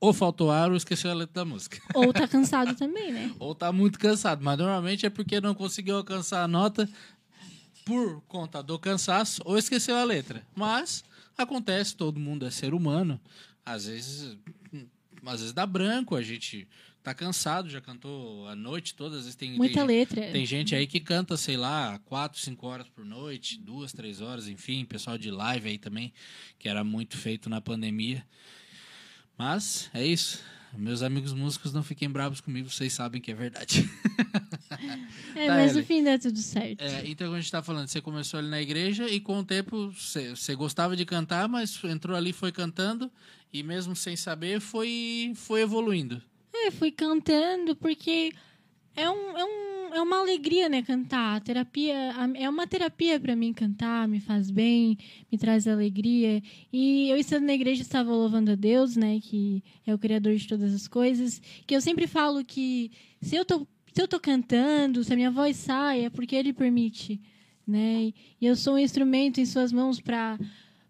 ou 0.00 0.12
faltou 0.12 0.50
ar 0.50 0.70
ou 0.70 0.76
esqueceu 0.76 1.10
a 1.10 1.14
letra 1.14 1.34
da 1.34 1.44
música. 1.44 1.80
Ou 1.94 2.12
tá 2.12 2.28
cansado 2.28 2.74
também, 2.74 3.12
né? 3.12 3.34
ou 3.38 3.54
tá 3.54 3.72
muito 3.72 3.98
cansado, 3.98 4.44
mas 4.44 4.56
normalmente 4.58 5.04
é 5.04 5.10
porque 5.10 5.40
não 5.40 5.54
conseguiu 5.54 5.96
alcançar 5.96 6.42
a 6.44 6.48
nota 6.48 6.88
por 7.84 8.20
conta 8.28 8.62
do 8.62 8.78
cansaço 8.78 9.40
ou 9.44 9.56
esqueceu 9.58 9.96
a 9.96 10.04
letra. 10.04 10.46
Mas 10.54 11.02
acontece, 11.36 11.96
todo 11.96 12.20
mundo 12.20 12.46
é 12.46 12.50
ser 12.50 12.74
humano. 12.74 13.20
Às 13.64 13.86
vezes, 13.86 14.36
às 15.24 15.40
vezes 15.40 15.52
dá 15.52 15.66
branco, 15.66 16.14
a 16.14 16.22
gente 16.22 16.68
tá 17.02 17.14
cansado, 17.14 17.70
já 17.70 17.80
cantou 17.80 18.46
a 18.46 18.54
noite 18.54 18.94
toda, 18.94 19.16
às 19.16 19.22
vezes 19.22 19.34
tem 19.36 19.56
Muita 19.56 19.74
tem, 19.78 19.86
letra. 19.86 20.30
tem 20.30 20.44
gente 20.44 20.74
aí 20.74 20.86
que 20.86 21.00
canta, 21.00 21.36
sei 21.36 21.56
lá, 21.56 21.98
quatro, 22.04 22.38
cinco 22.38 22.66
horas 22.66 22.86
por 22.88 23.04
noite, 23.04 23.58
duas, 23.58 23.92
três 23.92 24.20
horas, 24.20 24.46
enfim, 24.48 24.84
pessoal 24.84 25.16
de 25.16 25.30
live 25.30 25.70
aí 25.70 25.78
também, 25.78 26.12
que 26.58 26.68
era 26.68 26.84
muito 26.84 27.16
feito 27.16 27.48
na 27.48 27.60
pandemia. 27.60 28.24
Mas 29.38 29.88
é 29.94 30.04
isso. 30.04 30.42
Meus 30.76 31.02
amigos 31.02 31.32
músicos 31.32 31.72
não 31.72 31.82
fiquem 31.82 32.10
bravos 32.10 32.40
comigo, 32.40 32.68
vocês 32.68 32.92
sabem 32.92 33.20
que 33.20 33.30
é 33.30 33.34
verdade. 33.34 33.88
É, 35.34 35.46
Tá, 35.46 35.54
mas 35.54 35.70
Ellen. 35.70 35.74
no 35.82 35.86
fim 35.86 36.02
dá 36.04 36.18
tudo 36.18 36.38
certo. 36.38 36.80
É, 36.82 37.02
então, 37.06 37.32
a 37.32 37.40
gente 37.40 37.50
tá 37.50 37.62
falando, 37.62 37.88
você 37.88 38.00
começou 38.00 38.38
ali 38.38 38.48
na 38.48 38.60
igreja 38.60 39.08
e 39.08 39.20
com 39.20 39.38
o 39.38 39.44
tempo 39.44 39.90
você, 39.90 40.30
você 40.30 40.54
gostava 40.54 40.96
de 40.96 41.04
cantar, 41.04 41.48
mas 41.48 41.82
entrou 41.84 42.16
ali, 42.16 42.32
foi 42.32 42.50
cantando 42.52 43.10
e 43.52 43.62
mesmo 43.62 43.94
sem 43.96 44.16
saber, 44.16 44.60
foi, 44.60 45.32
foi 45.34 45.62
evoluindo. 45.62 46.20
É, 46.52 46.70
fui 46.70 46.90
cantando 46.90 47.74
porque 47.76 48.32
é, 48.96 49.08
um, 49.08 49.38
é, 49.38 49.44
um, 49.44 49.67
é 49.94 50.02
uma 50.02 50.20
alegria, 50.20 50.68
né, 50.68 50.82
cantar. 50.82 51.36
A 51.36 51.40
terapia 51.40 51.94
é 52.34 52.48
uma 52.48 52.66
terapia 52.66 53.18
para 53.18 53.34
mim 53.34 53.52
cantar, 53.52 54.08
me 54.08 54.20
faz 54.20 54.50
bem, 54.50 54.98
me 55.30 55.38
traz 55.38 55.66
alegria. 55.66 56.42
E 56.72 57.08
eu 57.08 57.16
estando 57.16 57.44
na 57.46 57.54
igreja 57.54 57.82
estava 57.82 58.10
louvando 58.10 58.52
a 58.52 58.54
Deus, 58.54 58.96
né, 58.96 59.20
que 59.20 59.62
é 59.86 59.94
o 59.94 59.98
criador 59.98 60.34
de 60.34 60.46
todas 60.46 60.74
as 60.74 60.86
coisas, 60.86 61.40
que 61.66 61.74
eu 61.74 61.80
sempre 61.80 62.06
falo 62.06 62.44
que 62.44 62.90
se 63.20 63.36
eu 63.36 63.44
tô 63.44 63.66
se 63.92 64.02
eu 64.02 64.06
tô 64.06 64.20
cantando, 64.20 65.02
se 65.02 65.12
a 65.12 65.16
minha 65.16 65.30
voz 65.30 65.56
sai, 65.56 66.04
é 66.04 66.10
porque 66.10 66.36
ele 66.36 66.52
permite, 66.52 67.20
né? 67.66 68.12
E 68.40 68.46
eu 68.46 68.54
sou 68.54 68.74
um 68.74 68.78
instrumento 68.78 69.40
em 69.40 69.46
suas 69.46 69.72
mãos 69.72 70.00
para 70.00 70.38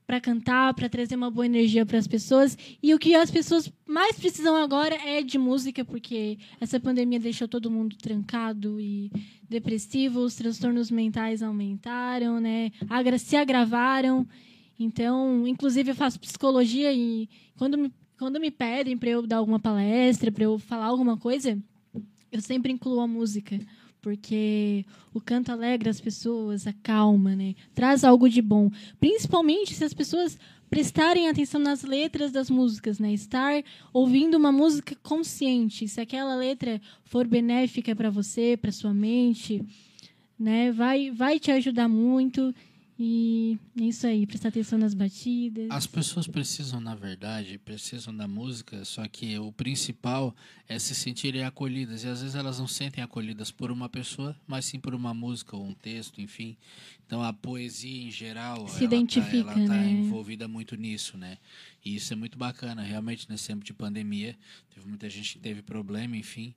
para 0.09 0.23
cantar, 0.23 0.73
para 0.73 0.89
trazer 0.89 1.17
uma 1.17 1.31
boa 1.31 1.45
energia 1.45 1.85
para 1.85 1.99
as 1.99 2.07
pessoas. 2.07 2.57
E 2.83 2.95
o 2.95 2.99
que 2.99 3.15
as 3.15 3.31
pessoas 3.31 3.71
mais 3.87 4.19
precisam 4.19 4.57
agora 4.57 4.95
é 4.95 5.23
de 5.23 5.37
música, 5.37 5.85
porque 5.85 6.39
essa 6.59 6.81
pandemia 6.81 7.21
deixou 7.21 7.47
todo 7.47 7.71
mundo 7.71 7.95
trancado 7.95 8.81
e 8.81 9.13
depressivo, 9.47 10.21
os 10.21 10.35
transtornos 10.35 10.91
mentais 10.91 11.43
aumentaram, 11.43 12.41
né? 12.41 12.73
Se 13.19 13.37
agravaram. 13.37 14.27
Então, 14.81 15.47
inclusive 15.47 15.91
eu 15.91 15.95
faço 15.95 16.19
psicologia 16.19 16.91
e 16.91 17.29
quando 17.59 17.77
me, 17.77 17.93
quando 18.19 18.41
me 18.41 18.51
pedem 18.51 18.97
para 18.97 19.11
eu 19.11 19.27
dar 19.27 19.37
alguma 19.37 19.61
palestra, 19.61 20.33
para 20.33 20.45
eu 20.45 20.59
falar 20.59 20.87
alguma 20.87 21.19
coisa, 21.19 21.63
eu 22.33 22.41
sempre 22.41 22.73
incluo 22.73 23.01
a 23.01 23.07
música, 23.07 23.61
porque 24.09 24.87
o 25.13 25.21
canto 25.21 25.53
alegra 25.53 25.91
as 25.91 26.01
pessoas, 26.01 26.67
acalma, 26.67 27.37
né? 27.37 27.55
Traz 27.75 28.05
algo 28.05 28.27
de 28.27 28.41
bom. 28.41 28.71
Principalmente 28.99 29.75
se 29.75 29.85
as 29.85 29.93
pessoas 29.93 30.39
prestarem 30.71 31.29
atenção 31.29 31.61
nas 31.61 31.83
letras 31.83 32.33
das 32.33 32.49
músicas, 32.49 32.99
né? 32.99 33.13
Estar 33.13 33.63
ouvindo 33.93 34.35
uma 34.39 34.51
música 34.51 34.97
consciente. 35.03 35.87
Se 35.87 36.01
aquela 36.01 36.35
letra 36.37 36.81
for 37.05 37.27
benéfica 37.27 37.95
para 37.95 38.09
você, 38.09 38.57
para 38.57 38.73
sua 38.73 38.95
mente, 38.95 39.63
né? 40.39 40.73
Vai, 40.73 41.11
vai 41.11 41.39
te 41.39 41.51
ajudar 41.51 41.87
muito. 41.87 42.55
E 43.01 43.57
é 43.79 43.85
isso 43.85 44.09
aí, 44.09 44.27
prestar 44.27 44.49
atenção 44.49 44.77
nas 44.77 44.93
batidas. 44.93 45.69
As 45.71 45.87
pessoas 45.87 46.27
precisam, 46.27 46.81
na 46.81 46.97
verdade, 46.97 47.57
precisam 47.57 48.15
da 48.15 48.27
música, 48.27 48.85
só 48.85 49.07
que 49.07 49.39
o 49.39 49.53
principal 49.53 50.35
é 50.67 50.81
se 50.81 50.97
sentirem 50.97 51.45
acolhidas. 51.45 52.03
E 52.03 52.09
às 52.09 52.23
vezes 52.23 52.35
elas 52.35 52.59
não 52.59 52.67
sentem 52.67 53.03
acolhidas 53.05 53.53
por 53.53 53.71
uma 53.71 53.89
pessoa, 53.89 54.37
mas 54.49 54.65
sim 54.65 54.81
por 54.81 54.97
uma 54.97 55.15
música 55.15 55.57
ou 55.57 55.65
um 55.65 55.75
texto, 55.75 56.21
enfim. 56.21 56.57
Então 57.07 57.23
a 57.23 57.33
poesia 57.33 58.03
em 58.09 58.11
geral, 58.11 58.67
Se 58.67 58.85
ela 58.85 58.95
identifica, 58.97 59.53
tá, 59.55 59.61
ela 59.61 59.69
tá 59.69 59.77
né? 59.77 59.91
envolvida 59.91 60.49
muito 60.49 60.75
nisso, 60.75 61.17
né? 61.17 61.39
E 61.85 61.95
isso 61.95 62.13
é 62.13 62.17
muito 62.17 62.37
bacana, 62.37 62.83
realmente 62.83 63.31
nesse 63.31 63.47
tempo 63.47 63.65
de 63.65 63.73
pandemia, 63.73 64.37
teve 64.75 64.89
muita 64.89 65.09
gente 65.09 65.35
que 65.35 65.39
teve 65.39 65.63
problema, 65.63 66.17
enfim. 66.17 66.53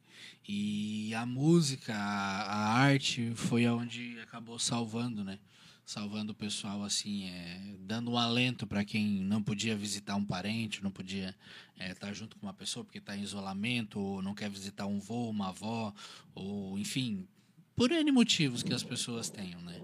E 0.50 1.14
a 1.14 1.24
música, 1.24 1.94
a, 1.96 2.42
a 2.42 2.74
arte 2.80 3.32
foi 3.36 3.64
aonde 3.66 4.18
acabou 4.22 4.58
salvando, 4.58 5.24
né? 5.24 5.38
Salvando 5.86 6.32
o 6.32 6.36
pessoal 6.36 6.84
assim, 6.84 7.26
é, 7.30 7.76
dando 7.80 8.12
um 8.12 8.18
alento 8.18 8.66
para 8.66 8.86
quem 8.86 9.22
não 9.22 9.42
podia 9.42 9.76
visitar 9.76 10.16
um 10.16 10.26
parente, 10.26 10.84
não 10.84 10.92
podia 10.92 11.36
estar 11.80 12.14
junto 12.14 12.38
com 12.38 12.46
uma 12.46 12.54
pessoa 12.54 12.84
porque 12.84 13.00
está 13.00 13.16
em 13.16 13.22
isolamento, 13.22 14.00
ou 14.00 14.22
não 14.22 14.34
quer 14.34 14.50
visitar 14.50 14.86
um 14.86 15.00
vô, 15.00 15.30
uma 15.30 15.50
avó, 15.50 15.94
ou 16.34 16.78
enfim, 16.78 17.28
por 17.76 17.92
N 17.92 18.12
motivos 18.12 18.64
que 18.64 18.74
as 18.74 18.84
pessoas 18.84 19.30
tenham, 19.30 19.62
né? 19.62 19.82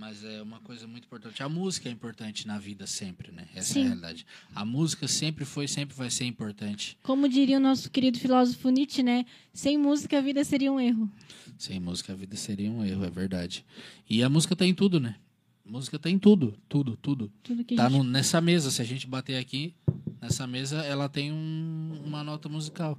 Mas 0.00 0.24
é 0.24 0.40
uma 0.40 0.60
coisa 0.60 0.86
muito 0.86 1.04
importante. 1.04 1.42
A 1.42 1.48
música 1.48 1.86
é 1.86 1.92
importante 1.92 2.46
na 2.46 2.58
vida 2.58 2.86
sempre, 2.86 3.30
né? 3.30 3.46
Essa 3.54 3.72
é 3.72 3.74
Sim. 3.74 3.80
a 3.82 3.84
realidade. 3.88 4.26
A 4.54 4.64
música 4.64 5.06
sempre 5.06 5.44
foi, 5.44 5.68
sempre 5.68 5.94
vai 5.94 6.10
ser 6.10 6.24
importante. 6.24 6.96
Como 7.02 7.28
diria 7.28 7.58
o 7.58 7.60
nosso 7.60 7.90
querido 7.90 8.18
filósofo 8.18 8.70
Nietzsche, 8.70 9.02
né? 9.02 9.26
Sem 9.52 9.76
música 9.76 10.16
a 10.16 10.20
vida 10.22 10.42
seria 10.42 10.72
um 10.72 10.80
erro. 10.80 11.10
Sem 11.58 11.78
música 11.78 12.14
a 12.14 12.16
vida 12.16 12.34
seria 12.34 12.70
um 12.70 12.82
erro, 12.82 13.04
é 13.04 13.10
verdade. 13.10 13.62
E 14.08 14.22
a 14.22 14.30
música 14.30 14.56
tá 14.56 14.64
em 14.64 14.72
tudo, 14.74 14.98
né? 14.98 15.16
música 15.66 15.98
tá 16.00 16.08
em 16.10 16.18
tudo, 16.18 16.56
tudo, 16.68 16.96
tudo. 16.96 17.30
Tudo 17.44 17.62
que 17.62 17.74
a 17.74 17.76
Tá 17.76 17.88
gente 17.90 17.98
no- 17.98 18.02
nessa 18.04 18.40
mesa, 18.40 18.70
se 18.72 18.80
a 18.82 18.84
gente 18.84 19.06
bater 19.06 19.36
aqui, 19.36 19.72
nessa 20.20 20.44
mesa, 20.46 20.78
ela 20.78 21.08
tem 21.08 21.30
um- 21.30 22.02
uma 22.06 22.24
nota 22.24 22.48
musical. 22.48 22.98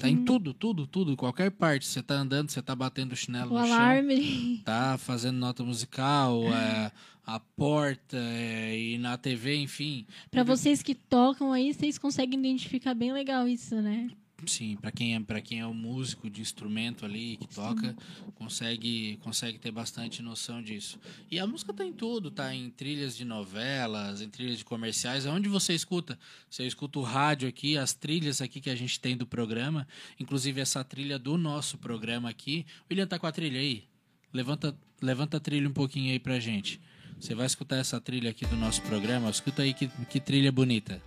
Tá 0.00 0.08
em 0.08 0.24
tudo, 0.24 0.52
tudo, 0.54 0.86
tudo, 0.86 1.16
qualquer 1.16 1.50
parte. 1.50 1.86
Você 1.86 2.02
tá 2.02 2.14
andando, 2.14 2.50
você 2.50 2.60
tá 2.62 2.74
batendo 2.74 3.12
o 3.12 3.16
chinelo 3.16 3.54
O 3.54 3.58
no 3.58 3.66
chão, 3.66 3.74
alarme. 3.74 4.58
tá 4.64 4.96
fazendo 4.98 5.36
nota 5.38 5.62
musical, 5.62 6.42
é, 6.52 6.90
a 7.26 7.38
porta 7.40 8.16
é, 8.16 8.78
e 8.78 8.98
na 8.98 9.16
TV, 9.16 9.56
enfim. 9.56 10.06
Pra 10.30 10.42
vocês 10.42 10.82
que 10.82 10.94
tocam 10.94 11.52
aí, 11.52 11.72
vocês 11.72 11.98
conseguem 11.98 12.38
identificar 12.38 12.94
bem 12.94 13.12
legal 13.12 13.46
isso, 13.48 13.74
né? 13.80 14.10
Sim, 14.46 14.76
para 14.76 14.90
quem 14.90 15.14
é 15.14 15.20
para 15.20 15.40
quem 15.40 15.60
é 15.60 15.66
o 15.66 15.74
músico 15.74 16.28
de 16.28 16.40
instrumento 16.40 17.04
ali 17.04 17.36
que 17.36 17.46
toca, 17.46 17.96
consegue 18.34 19.18
consegue 19.22 19.58
ter 19.58 19.70
bastante 19.70 20.22
noção 20.22 20.62
disso. 20.62 20.98
E 21.30 21.38
a 21.38 21.46
música 21.46 21.72
tá 21.72 21.84
em 21.84 21.92
tudo, 21.92 22.30
tá 22.30 22.54
em 22.54 22.70
trilhas 22.70 23.16
de 23.16 23.24
novelas, 23.24 24.20
em 24.20 24.28
trilhas 24.28 24.58
de 24.58 24.64
comerciais, 24.64 25.26
aonde 25.26 25.48
você 25.48 25.74
escuta. 25.74 26.18
Você 26.50 26.66
escuta 26.66 26.98
o 26.98 27.02
rádio 27.02 27.48
aqui, 27.48 27.76
as 27.76 27.92
trilhas 27.92 28.40
aqui 28.40 28.60
que 28.60 28.70
a 28.70 28.74
gente 28.74 28.98
tem 28.98 29.16
do 29.16 29.26
programa, 29.26 29.86
inclusive 30.18 30.60
essa 30.60 30.82
trilha 30.82 31.18
do 31.18 31.38
nosso 31.38 31.78
programa 31.78 32.28
aqui. 32.28 32.66
William 32.90 33.06
tá 33.06 33.18
com 33.18 33.26
a 33.26 33.32
trilha 33.32 33.60
aí. 33.60 33.84
Levanta 34.32 34.76
levanta 35.00 35.36
a 35.36 35.40
trilha 35.40 35.68
um 35.68 35.72
pouquinho 35.72 36.12
aí 36.12 36.18
pra 36.18 36.40
gente. 36.40 36.80
Você 37.20 37.34
vai 37.34 37.46
escutar 37.46 37.76
essa 37.76 38.00
trilha 38.00 38.30
aqui 38.30 38.44
do 38.46 38.56
nosso 38.56 38.82
programa. 38.82 39.30
Escuta 39.30 39.62
aí 39.62 39.72
que, 39.72 39.86
que 40.10 40.18
trilha 40.18 40.50
bonita. 40.50 41.00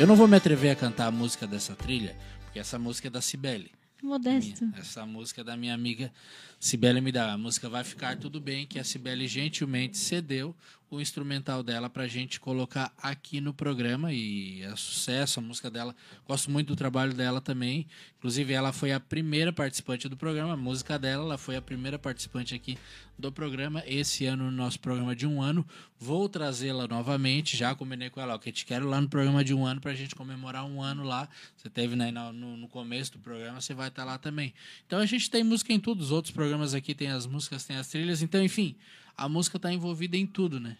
Eu 0.00 0.06
não 0.06 0.16
vou 0.16 0.26
me 0.26 0.36
atrever 0.36 0.70
a 0.70 0.76
cantar 0.76 1.06
a 1.06 1.10
música 1.10 1.46
dessa 1.46 1.76
trilha, 1.76 2.16
porque 2.44 2.58
essa 2.58 2.78
música 2.78 3.08
é 3.08 3.10
da 3.10 3.20
Cibele. 3.20 3.70
Modesto. 4.02 4.64
Minha. 4.64 4.78
Essa 4.78 5.06
música 5.06 5.42
é 5.42 5.44
da 5.44 5.56
minha 5.56 5.74
amiga 5.74 6.12
Cibele 6.58 7.00
me 7.00 7.12
dá. 7.12 7.32
A 7.32 7.38
música 7.38 7.68
Vai 7.68 7.84
Ficar 7.84 8.16
Tudo 8.16 8.40
Bem, 8.40 8.66
que 8.66 8.78
a 8.78 8.84
Cibele 8.84 9.28
gentilmente 9.28 9.96
cedeu 9.96 10.56
o 10.92 11.00
instrumental 11.00 11.62
dela 11.62 11.88
pra 11.88 12.06
gente 12.06 12.38
colocar 12.38 12.92
aqui 12.98 13.40
no 13.40 13.54
programa 13.54 14.12
e 14.12 14.60
é 14.60 14.76
sucesso 14.76 15.40
a 15.40 15.42
música 15.42 15.70
dela. 15.70 15.96
Gosto 16.28 16.50
muito 16.50 16.68
do 16.68 16.76
trabalho 16.76 17.14
dela 17.14 17.40
também. 17.40 17.86
Inclusive, 18.18 18.52
ela 18.52 18.74
foi 18.74 18.92
a 18.92 19.00
primeira 19.00 19.52
participante 19.52 20.06
do 20.06 20.18
programa. 20.18 20.52
A 20.52 20.56
música 20.56 20.98
dela, 20.98 21.24
ela 21.24 21.38
foi 21.38 21.56
a 21.56 21.62
primeira 21.62 21.98
participante 21.98 22.54
aqui 22.54 22.76
do 23.18 23.32
programa. 23.32 23.82
Esse 23.86 24.26
ano, 24.26 24.44
no 24.44 24.50
nosso 24.52 24.78
programa 24.80 25.16
de 25.16 25.26
um 25.26 25.40
ano. 25.40 25.66
Vou 25.98 26.28
trazê-la 26.28 26.86
novamente. 26.86 27.56
Já 27.56 27.74
combinei 27.74 28.10
com 28.10 28.20
ela, 28.20 28.34
ó, 28.34 28.38
que 28.38 28.52
te 28.52 28.66
quero 28.66 28.86
lá 28.86 29.00
no 29.00 29.08
programa 29.08 29.42
de 29.42 29.54
um 29.54 29.64
ano 29.64 29.80
pra 29.80 29.94
gente 29.94 30.14
comemorar 30.14 30.66
um 30.66 30.82
ano 30.82 31.04
lá. 31.04 31.26
Você 31.56 31.70
teve 31.70 31.96
né, 31.96 32.10
no, 32.10 32.56
no 32.56 32.68
começo 32.68 33.12
do 33.12 33.18
programa, 33.18 33.62
você 33.62 33.72
vai 33.72 33.88
estar 33.88 34.04
lá 34.04 34.18
também. 34.18 34.52
Então 34.86 34.98
a 34.98 35.06
gente 35.06 35.30
tem 35.30 35.42
música 35.42 35.72
em 35.72 35.80
tudo. 35.80 36.02
Os 36.02 36.10
outros 36.10 36.34
programas 36.34 36.74
aqui 36.74 36.94
tem 36.94 37.08
as 37.08 37.26
músicas, 37.26 37.64
tem 37.64 37.76
as 37.76 37.88
trilhas. 37.88 38.20
Então, 38.20 38.42
enfim, 38.42 38.76
a 39.16 39.28
música 39.28 39.56
está 39.56 39.72
envolvida 39.72 40.16
em 40.16 40.26
tudo, 40.26 40.58
né? 40.60 40.76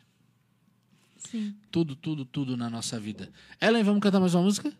Sim. 1.28 1.54
Tudo, 1.70 1.94
tudo, 1.96 2.24
tudo 2.24 2.56
na 2.56 2.68
nossa 2.68 2.98
vida. 2.98 3.30
Ellen, 3.60 3.82
vamos 3.82 4.00
cantar 4.02 4.20
mais 4.20 4.34
uma 4.34 4.42
música? 4.44 4.72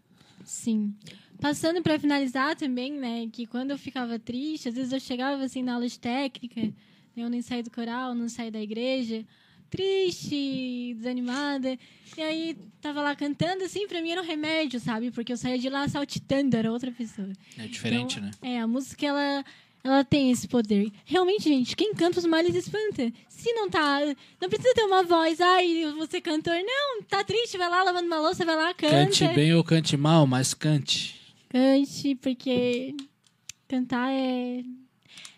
Sim. 0.44 0.94
Passando 1.40 1.82
para 1.82 1.98
finalizar 1.98 2.56
também, 2.56 2.92
né, 2.92 3.28
que 3.32 3.46
quando 3.46 3.70
eu 3.70 3.78
ficava 3.78 4.18
triste, 4.18 4.68
às 4.68 4.74
vezes 4.74 4.92
eu 4.92 5.00
chegava 5.00 5.42
assim 5.42 5.62
na 5.62 5.74
aula 5.74 5.88
de 5.88 5.98
técnica, 5.98 6.60
né, 6.62 6.72
eu 7.16 7.28
nem 7.28 7.42
saí 7.42 7.62
do 7.62 7.70
coral, 7.70 8.14
não 8.14 8.28
saí 8.28 8.50
da 8.50 8.60
igreja, 8.60 9.24
triste, 9.70 10.94
desanimada, 10.96 11.78
e 12.16 12.20
aí 12.20 12.56
tava 12.80 13.00
lá 13.02 13.16
cantando 13.16 13.64
assim, 13.64 13.86
para 13.88 14.02
mim 14.02 14.10
era 14.10 14.20
um 14.20 14.24
remédio, 14.24 14.78
sabe? 14.78 15.10
Porque 15.10 15.32
eu 15.32 15.36
saía 15.36 15.58
de 15.58 15.68
lá 15.68 15.88
saltitando, 15.88 16.56
era 16.56 16.70
outra 16.70 16.92
pessoa. 16.92 17.32
É 17.56 17.66
diferente, 17.66 18.18
Então, 18.18 18.30
né? 18.42 18.56
É, 18.56 18.60
a 18.60 18.66
música 18.66 19.06
ela 19.06 19.44
ela 19.84 20.04
tem 20.04 20.30
esse 20.30 20.46
poder. 20.46 20.90
Realmente, 21.04 21.44
gente, 21.44 21.74
quem 21.76 21.94
canta 21.94 22.18
os 22.18 22.24
males 22.26 22.54
espanta. 22.54 23.12
Se 23.28 23.52
não 23.54 23.68
tá, 23.68 23.98
não 24.40 24.48
precisa 24.48 24.72
ter 24.74 24.84
uma 24.84 25.02
voz, 25.02 25.40
ai, 25.40 25.92
você 25.98 26.20
cantor, 26.20 26.54
não, 26.64 27.02
tá 27.02 27.24
triste, 27.24 27.58
vai 27.58 27.68
lá 27.68 27.82
lavando 27.82 28.06
uma 28.06 28.20
louça, 28.20 28.44
vai 28.44 28.54
lá, 28.56 28.72
canta. 28.72 28.92
Cante 29.06 29.28
bem 29.28 29.52
ou 29.54 29.64
cante 29.64 29.96
mal, 29.96 30.26
mas 30.26 30.54
cante. 30.54 31.20
Cante, 31.48 32.14
porque 32.16 32.94
cantar 33.68 34.10
é 34.12 34.62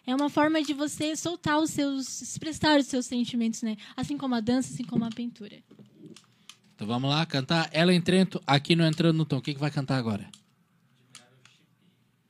é 0.07 0.15
uma 0.15 0.29
forma 0.29 0.63
de 0.63 0.75
você 0.75 1.17
soltar 1.17 1.59
os 1.59 1.71
seus, 1.71 2.21
expressar 2.21 2.79
os 2.79 2.87
seus 2.87 3.07
sentimentos, 3.07 3.63
né? 3.63 3.75
Assim 3.97 4.19
como 4.19 4.35
a 4.35 4.41
dança, 4.41 4.75
assim 4.75 4.85
como 4.85 5.03
a 5.05 5.09
pintura. 5.11 5.57
Então 6.75 6.87
vamos 6.87 7.09
lá, 7.09 7.25
cantar 7.25 7.71
Ellen 7.73 8.03
Trento 8.03 8.39
aqui 8.47 8.77
no 8.77 8.85
Entrando 8.85 9.17
no 9.17 9.25
Tom. 9.25 9.39
O 9.39 9.41
que, 9.41 9.55
que 9.55 9.61
vai 9.61 9.71
cantar 9.71 9.97
agora? 9.97 10.29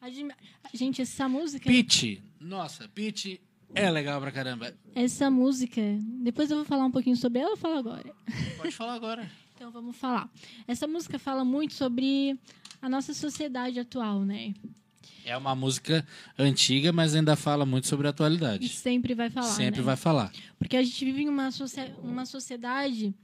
Admi- 0.01 0.35
Gente, 0.75 1.01
essa 1.03 1.29
música, 1.29 1.67
Pitch. 1.71 2.19
Nossa, 2.41 2.89
Pitch 2.89 3.39
é 3.75 3.91
legal 3.91 4.21
pra 4.21 4.31
caramba. 4.33 4.75
essa 4.95 5.31
música, 5.31 5.81
depois 6.23 6.51
eu 6.51 6.57
vou 6.57 6.67
falar 6.67 6.85
um 6.85 6.91
pouquinho 6.91 7.17
sobre 7.17 7.39
ela, 7.41 7.53
eu 7.53 7.57
falo 7.57 7.79
agora. 7.79 8.15
Pode 8.57 8.73
falar 8.75 8.95
agora. 8.95 9.31
Então 9.57 9.71
vamos 9.71 9.95
falar. 9.97 10.29
Essa 10.67 10.85
música 10.85 11.17
fala 11.17 11.45
muito 11.45 11.75
sobre 11.75 12.37
a 12.83 12.89
nossa 12.89 13.15
sociedade 13.15 13.79
atual, 13.79 14.23
né? 14.25 14.53
É 15.25 15.37
uma 15.37 15.55
música 15.55 16.05
antiga, 16.37 16.93
mas 16.93 17.15
ainda 17.15 17.37
fala 17.37 17.65
muito 17.65 17.87
sobre 17.87 18.09
a 18.09 18.11
E 18.11 18.11
atualidade. 18.11 18.69
sempre 18.69 19.15
vai 19.15 19.31
falar, 19.31 19.47
Sempre 19.53 19.79
né? 19.81 19.87
vai 19.87 19.97
falar. 19.97 20.33
Porque 20.59 20.77
a 20.77 20.83
gente 20.83 21.05
vive 21.05 21.23
em 21.23 21.29
uma, 21.29 21.51
uma 22.03 22.27
sociedade 22.27 23.15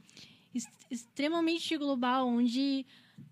extremamente 0.89 1.77
global, 1.77 2.29
onde 2.29 2.87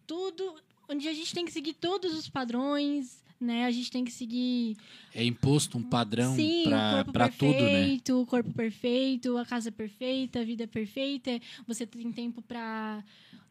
tudo, 0.05 0.57
onde 0.89 1.07
a 1.09 1.13
gente 1.15 1.33
tem 1.33 1.45
que 1.45 1.53
seguir 1.53 1.75
todos 1.75 2.13
os 2.15 2.29
padrões, 2.29 3.23
né? 3.41 3.65
A 3.65 3.71
gente 3.71 3.91
tem 3.91 4.05
que 4.05 4.11
seguir 4.11 4.77
É 5.15 5.25
imposto 5.25 5.79
um 5.79 5.83
padrão 5.83 6.35
pra 7.13 7.29
tudo, 7.29 7.53
né? 7.53 7.99
o 8.11 8.27
corpo 8.27 8.53
perfeito, 8.53 9.37
a 9.37 9.45
casa 9.45 9.71
perfeita, 9.71 10.41
a 10.41 10.45
vida 10.45 10.67
perfeita. 10.67 11.39
Você 11.67 11.87
tem 11.87 12.11
tempo 12.13 12.43
para 12.43 13.03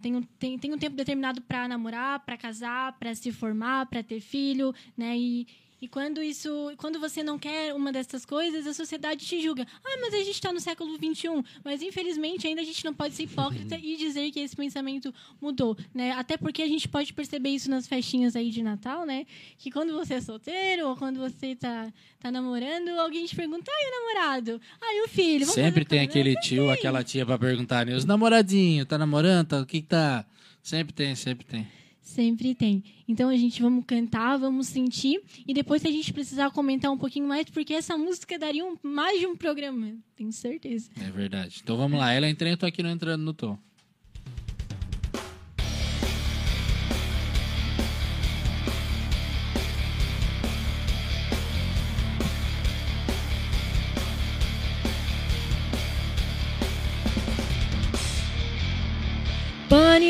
tem 0.01 0.15
um, 0.15 0.21
tem, 0.21 0.59
tem 0.59 0.73
um 0.73 0.77
tempo 0.77 0.95
determinado 0.95 1.41
para 1.41 1.67
namorar, 1.67 2.19
para 2.19 2.37
casar, 2.37 2.93
para 2.99 3.15
se 3.15 3.31
formar, 3.31 3.87
para 3.87 4.03
ter 4.03 4.19
filho, 4.19 4.73
né? 4.95 5.17
E, 5.17 5.47
e 5.79 5.87
quando 5.87 6.23
isso, 6.23 6.73
quando 6.77 6.99
você 6.99 7.21
não 7.21 7.37
quer 7.37 7.73
uma 7.73 7.91
dessas 7.91 8.25
coisas, 8.25 8.65
a 8.65 8.73
sociedade 8.73 9.25
te 9.25 9.39
julga. 9.39 9.65
Ah, 9.85 9.97
mas 10.01 10.13
a 10.13 10.17
gente 10.17 10.31
está 10.31 10.51
no 10.51 10.59
século 10.59 10.95
XXI. 10.95 11.43
Mas 11.63 11.83
infelizmente 11.83 12.47
ainda 12.47 12.61
a 12.61 12.63
gente 12.63 12.83
não 12.83 12.93
pode 12.93 13.13
ser 13.13 13.23
hipócrita 13.23 13.77
e 13.81 13.95
dizer 13.95 14.31
que 14.31 14.39
esse 14.39 14.55
pensamento 14.55 15.13
mudou, 15.39 15.77
né? 15.93 16.11
Até 16.13 16.35
porque 16.35 16.63
a 16.63 16.67
gente 16.67 16.87
pode 16.87 17.13
perceber 17.13 17.49
isso 17.49 17.69
nas 17.69 17.87
festinhas 17.87 18.35
aí 18.35 18.49
de 18.49 18.63
Natal, 18.63 19.05
né? 19.05 19.27
Que 19.59 19.69
quando 19.69 19.93
você 19.93 20.15
é 20.15 20.21
solteiro 20.21 20.87
ou 20.87 20.95
quando 20.95 21.19
você 21.19 21.55
tá, 21.55 21.93
tá 22.19 22.31
namorando, 22.31 22.89
alguém 22.99 23.25
te 23.25 23.35
pergunta, 23.35 23.71
ai, 23.71 23.87
o 23.87 23.91
namorado? 23.91 24.61
Ai, 24.81 25.01
o 25.01 25.07
filho? 25.07 25.45
Sempre 25.45 25.85
tem 25.85 25.99
um 25.99 26.03
aquele 26.05 26.35
tio, 26.39 26.71
aquela 26.71 27.03
tia 27.03 27.23
pra 27.23 27.37
perguntar, 27.37 27.85
né? 27.85 27.95
Os 27.95 28.03
namoradinhos, 28.05 28.87
tá 28.87 28.97
namorando? 28.97 29.47
Tá, 29.49 29.61
o 29.61 29.65
que 29.65 29.81
que 29.81 29.87
tá? 29.87 30.25
Sempre 30.63 30.93
tem, 30.93 31.13
sempre 31.13 31.45
tem. 31.45 31.67
Sempre 32.07 32.55
tem. 32.55 32.83
Então 33.05 33.27
a 33.27 33.35
gente 33.35 33.61
vamos 33.61 33.83
cantar, 33.85 34.37
vamos 34.37 34.67
sentir 34.67 35.21
e 35.45 35.53
depois 35.53 35.81
se 35.81 35.89
a 35.89 35.91
gente 35.91 36.13
precisar 36.13 36.49
comentar 36.51 36.89
um 36.89 36.97
pouquinho 36.97 37.27
mais, 37.27 37.49
porque 37.49 37.73
essa 37.73 37.97
música 37.97 38.39
daria 38.39 38.63
um, 38.65 38.77
mais 38.81 39.19
de 39.19 39.27
um 39.27 39.35
programa, 39.35 39.93
tenho 40.15 40.31
certeza. 40.31 40.89
É 41.01 41.11
verdade. 41.11 41.59
Então 41.61 41.75
vamos 41.75 41.99
lá. 41.99 42.13
Ela 42.13 42.29
entra, 42.29 42.49
eu 42.49 42.57
aqui 42.67 42.81
no 42.81 42.89
Entrando 42.89 43.23
no 43.23 43.33
Tom. 43.33 43.59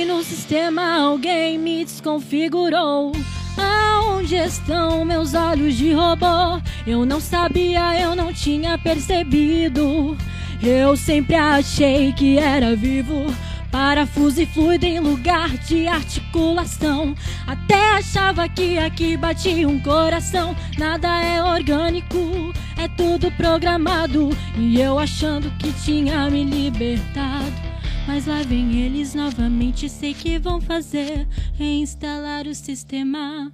No 0.06 0.24
sistema, 0.24 1.00
alguém 1.00 1.58
me 1.58 1.84
desconfigurou. 1.84 3.12
Aonde 3.58 4.36
estão 4.36 5.04
meus 5.04 5.34
olhos 5.34 5.76
de 5.76 5.92
robô? 5.92 6.62
Eu 6.86 7.04
não 7.04 7.20
sabia, 7.20 8.00
eu 8.00 8.16
não 8.16 8.32
tinha 8.32 8.78
percebido. 8.78 10.16
Eu 10.62 10.96
sempre 10.96 11.36
achei 11.36 12.14
que 12.14 12.38
era 12.38 12.76
vivo. 12.76 13.34
Parafuso 13.72 14.42
e 14.42 14.46
fluido 14.46 14.86
em 14.86 15.00
lugar 15.00 15.50
de 15.58 15.88
articulação. 15.88 17.16
Até 17.46 17.94
achava 17.94 18.48
que 18.48 18.78
aqui 18.78 19.18
batia 19.18 19.68
um 19.68 19.80
coração. 19.80 20.56
Nada 20.78 21.22
é 21.22 21.44
orgânico, 21.44 22.54
é 22.78 22.88
tudo 22.88 23.32
programado. 23.32 24.30
E 24.58 24.80
eu 24.80 24.98
achando 25.00 25.52
que 25.58 25.72
tinha 25.84 26.30
me 26.30 26.44
libertado. 26.44 27.67
Mas 28.08 28.26
lá 28.26 28.42
vem 28.42 28.80
eles 28.80 29.14
novamente, 29.14 29.90
sei 29.90 30.14
que 30.14 30.40
vão 30.40 30.62
fazer 30.62 31.28
reinstalar 31.54 32.48
o 32.48 32.56
sistema. 32.56 33.52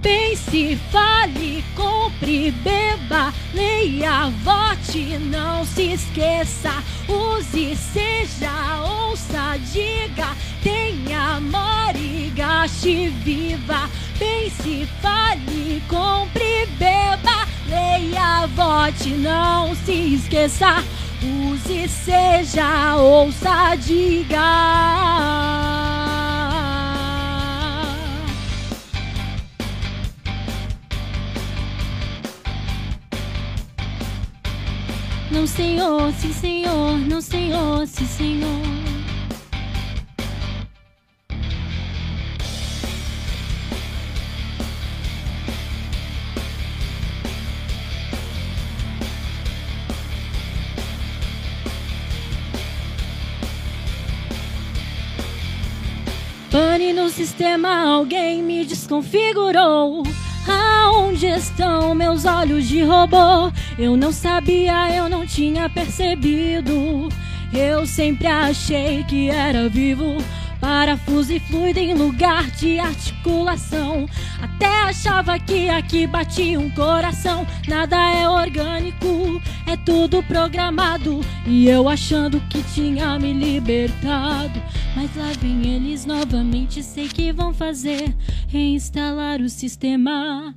Pense, 0.00 0.76
fale, 0.90 1.62
compre, 1.76 2.50
beba, 2.50 3.32
leia, 3.52 4.30
vote, 4.42 5.18
não 5.18 5.66
se 5.66 5.92
esqueça. 5.92 6.72
Use, 7.06 7.76
seja, 7.76 8.82
ouça, 8.82 9.58
diga, 9.70 10.34
tenha, 10.62 11.38
more, 11.40 12.32
gaste, 12.34 13.08
viva. 13.22 13.90
Pense, 14.18 14.88
fale, 15.02 15.82
compre, 15.86 16.66
beba, 16.78 17.46
leia, 17.68 18.46
vote, 18.46 19.10
não 19.10 19.74
se 19.76 20.14
esqueça. 20.14 20.82
Use, 21.22 21.86
seja, 21.88 22.96
ouça, 22.96 23.76
diga. 23.76 24.38
Não, 35.30 35.46
senhor, 35.46 36.10
sim, 36.14 36.32
senhor, 36.32 36.98
não, 36.98 37.20
senhor, 37.20 37.86
sim, 37.86 38.06
senhor. 38.06 38.89
Sistema, 57.20 57.82
alguém 57.82 58.42
me 58.42 58.64
desconfigurou. 58.64 60.02
Aonde 60.48 61.26
estão 61.26 61.94
meus 61.94 62.24
olhos 62.24 62.66
de 62.66 62.82
robô? 62.82 63.52
Eu 63.78 63.94
não 63.94 64.10
sabia, 64.10 64.90
eu 64.96 65.06
não 65.06 65.26
tinha 65.26 65.68
percebido. 65.68 67.10
Eu 67.52 67.84
sempre 67.84 68.26
achei 68.26 69.04
que 69.04 69.28
era 69.28 69.68
vivo. 69.68 70.16
Parafuso 70.60 71.32
e 71.32 71.40
fluido 71.40 71.78
em 71.78 71.94
lugar 71.94 72.50
de 72.50 72.78
articulação. 72.78 74.06
Até 74.40 74.82
achava 74.82 75.38
que 75.38 75.68
aqui 75.68 76.06
batia 76.06 76.60
um 76.60 76.70
coração. 76.70 77.46
Nada 77.66 77.96
é 77.96 78.28
orgânico, 78.28 79.40
é 79.66 79.76
tudo 79.76 80.22
programado. 80.22 81.20
E 81.46 81.66
eu 81.66 81.88
achando 81.88 82.40
que 82.48 82.62
tinha 82.74 83.18
me 83.18 83.32
libertado. 83.32 84.62
Mas 84.94 85.14
lá 85.16 85.32
vem 85.40 85.74
eles 85.74 86.04
novamente, 86.04 86.82
sei 86.82 87.08
que 87.08 87.32
vão 87.32 87.54
fazer 87.54 88.14
reinstalar 88.48 89.40
o 89.40 89.48
sistema. 89.48 90.54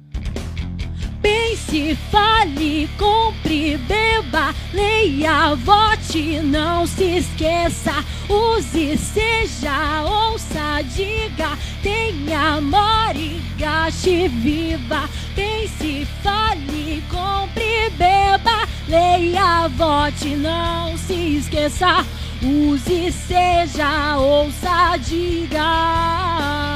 Pense, 1.54 1.96
fale, 2.10 2.90
compre, 2.98 3.78
beba, 3.78 4.56
leia, 4.74 5.54
vote, 5.54 6.40
não 6.40 6.88
se 6.88 7.18
esqueça. 7.18 7.94
Use, 8.28 8.98
seja, 8.98 10.02
ouça, 10.04 10.82
diga, 10.82 11.56
tenha, 11.84 12.60
more, 12.60 13.40
gaste, 13.60 14.28
viva. 14.30 15.08
Pense, 15.36 16.08
fale, 16.24 17.04
compre, 17.12 17.92
beba, 18.00 18.68
leia, 18.88 19.68
vote, 19.68 20.30
não 20.30 20.98
se 20.98 21.38
esqueça. 21.38 22.04
Use, 22.42 23.12
seja, 23.12 24.18
ouça, 24.18 24.98
diga. 24.98 26.73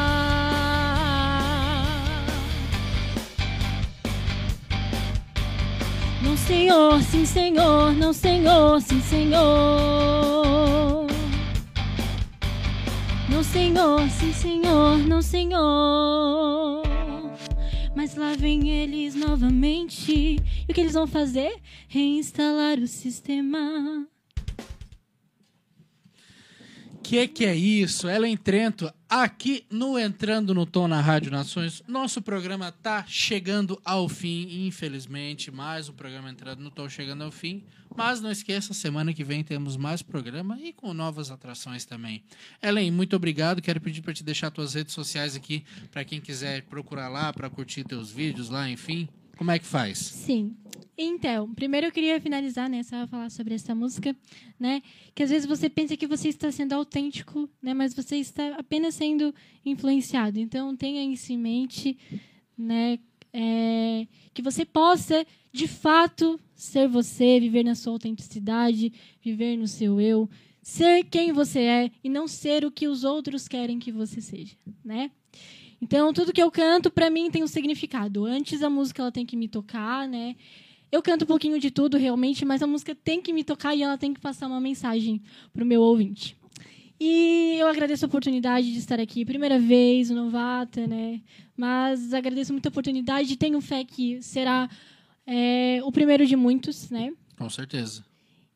Senhor, 6.45 7.01
sim, 7.01 7.25
senhor, 7.25 7.93
não, 7.93 8.13
senhor, 8.13 8.81
sim, 8.81 9.01
senhor. 9.01 11.07
Não, 13.29 13.43
senhor, 13.43 14.09
sim, 14.09 14.33
senhor, 14.33 14.97
não, 14.97 15.21
senhor. 15.21 16.83
Mas 17.95 18.15
lá 18.15 18.35
vem 18.35 18.69
eles 18.69 19.15
novamente. 19.15 20.37
E 20.67 20.69
o 20.69 20.73
que 20.73 20.81
eles 20.81 20.93
vão 20.93 21.07
fazer? 21.07 21.57
Reinstalar 21.87 22.79
o 22.79 22.87
sistema. 22.87 24.05
Que 27.01 27.27
que 27.27 27.45
é 27.45 27.55
isso? 27.55 28.09
Ellen 28.09 28.35
Trento, 28.35 28.91
aqui 29.09 29.65
no 29.69 29.97
Entrando 29.97 30.53
no 30.53 30.65
Tom 30.65 30.87
na 30.87 30.99
Rádio 30.99 31.31
Nações. 31.31 31.81
Nosso 31.87 32.21
programa 32.21 32.71
tá 32.71 33.05
chegando 33.07 33.79
ao 33.83 34.09
fim, 34.09 34.65
infelizmente. 34.67 35.49
Mais 35.49 35.87
um 35.87 35.93
programa 35.93 36.29
Entrando 36.29 36.59
no 36.59 36.69
Tom 36.69 36.89
chegando 36.89 37.23
ao 37.23 37.31
fim. 37.31 37.63
Mas 37.95 38.21
não 38.21 38.29
esqueça, 38.29 38.73
semana 38.73 39.13
que 39.13 39.23
vem 39.23 39.43
temos 39.43 39.77
mais 39.77 40.01
programa 40.01 40.59
e 40.61 40.73
com 40.73 40.93
novas 40.93 41.31
atrações 41.31 41.85
também. 41.85 42.23
Ellen, 42.61 42.91
muito 42.91 43.15
obrigado. 43.15 43.61
Quero 43.61 43.81
pedir 43.81 44.01
para 44.01 44.13
te 44.13 44.23
deixar 44.23 44.51
tuas 44.51 44.73
redes 44.73 44.93
sociais 44.93 45.35
aqui 45.35 45.63
para 45.91 46.03
quem 46.03 46.19
quiser 46.19 46.63
procurar 46.63 47.07
lá, 47.07 47.31
para 47.31 47.49
curtir 47.49 47.83
teus 47.83 48.11
vídeos 48.11 48.49
lá, 48.49 48.69
enfim. 48.69 49.07
Como 49.37 49.51
é 49.51 49.59
que 49.59 49.65
faz? 49.65 49.97
Sim. 49.99 50.55
Então, 50.97 51.53
primeiro 51.53 51.87
eu 51.87 51.91
queria 51.91 52.19
finalizar, 52.19 52.67
né, 52.67 52.81
só 52.81 53.05
falar 53.05 53.29
sobre 53.29 53.53
essa 53.53 53.75
música, 53.75 54.15
né, 54.59 54.81
que 55.13 55.21
às 55.21 55.29
vezes 55.29 55.47
você 55.47 55.69
pensa 55.69 55.95
que 55.95 56.07
você 56.07 56.29
está 56.29 56.51
sendo 56.51 56.73
autêntico, 56.73 57.47
né, 57.61 57.71
mas 57.71 57.93
você 57.93 58.15
está 58.15 58.55
apenas 58.55 58.95
sendo 58.95 59.33
influenciado. 59.63 60.39
Então, 60.39 60.75
tenha 60.75 61.03
isso 61.13 61.31
em 61.31 61.37
mente, 61.37 61.95
né, 62.57 62.97
é, 63.31 64.07
que 64.33 64.41
você 64.41 64.65
possa, 64.65 65.23
de 65.53 65.67
fato, 65.67 66.39
ser 66.55 66.87
você, 66.87 67.39
viver 67.39 67.63
na 67.63 67.75
sua 67.75 67.93
autenticidade, 67.93 68.91
viver 69.23 69.55
no 69.55 69.67
seu 69.67 70.01
eu, 70.01 70.27
ser 70.63 71.03
quem 71.03 71.31
você 71.31 71.59
é 71.59 71.91
e 72.03 72.09
não 72.09 72.27
ser 72.27 72.65
o 72.65 72.71
que 72.71 72.87
os 72.87 73.03
outros 73.03 73.47
querem 73.47 73.77
que 73.77 73.91
você 73.91 74.19
seja, 74.19 74.55
né? 74.83 75.11
Então, 75.81 76.11
tudo 76.11 76.33
que 76.33 76.41
eu 76.41 76.49
canto, 76.49 76.89
para 76.89 77.09
mim, 77.09 77.29
tem 77.29 77.43
um 77.43 77.47
significado. 77.47 78.25
Antes, 78.25 78.63
a 78.63 78.69
música 78.69 79.01
ela 79.01 79.11
tem 79.11 79.25
que 79.25 79.35
me 79.35 79.47
tocar, 79.47 80.07
né? 80.07 80.35
Eu 80.91 81.01
canto 81.01 81.23
um 81.23 81.27
pouquinho 81.27 81.59
de 81.59 81.69
tudo, 81.69 81.97
realmente, 81.97 82.45
mas 82.45 82.63
a 82.63 82.67
música 82.67 82.95
tem 82.95 83.21
que 83.21 83.33
me 83.33 83.43
tocar 83.43 83.75
e 83.75 83.83
ela 83.83 83.97
tem 83.97 84.13
que 84.13 84.19
passar 84.19 84.47
uma 84.47 84.61
mensagem 84.61 85.21
para 85.53 85.63
o 85.63 85.67
meu 85.67 85.81
ouvinte. 85.81 86.37
E 86.99 87.57
eu 87.59 87.67
agradeço 87.67 88.05
a 88.05 88.07
oportunidade 88.07 88.71
de 88.71 88.79
estar 88.79 88.99
aqui, 88.99 89.23
primeira 89.23 89.59
vez, 89.59 90.09
novata, 90.09 90.87
né? 90.87 91.21
Mas 91.55 92.13
agradeço 92.13 92.53
muito 92.53 92.65
a 92.65 92.69
oportunidade 92.69 93.33
e 93.33 93.37
tenho 93.37 93.61
fé 93.61 93.83
que 93.83 94.21
será 94.21 94.67
é, 95.25 95.79
o 95.83 95.91
primeiro 95.91 96.25
de 96.25 96.35
muitos, 96.35 96.89
né? 96.89 97.13
Com 97.37 97.49
certeza. 97.49 98.03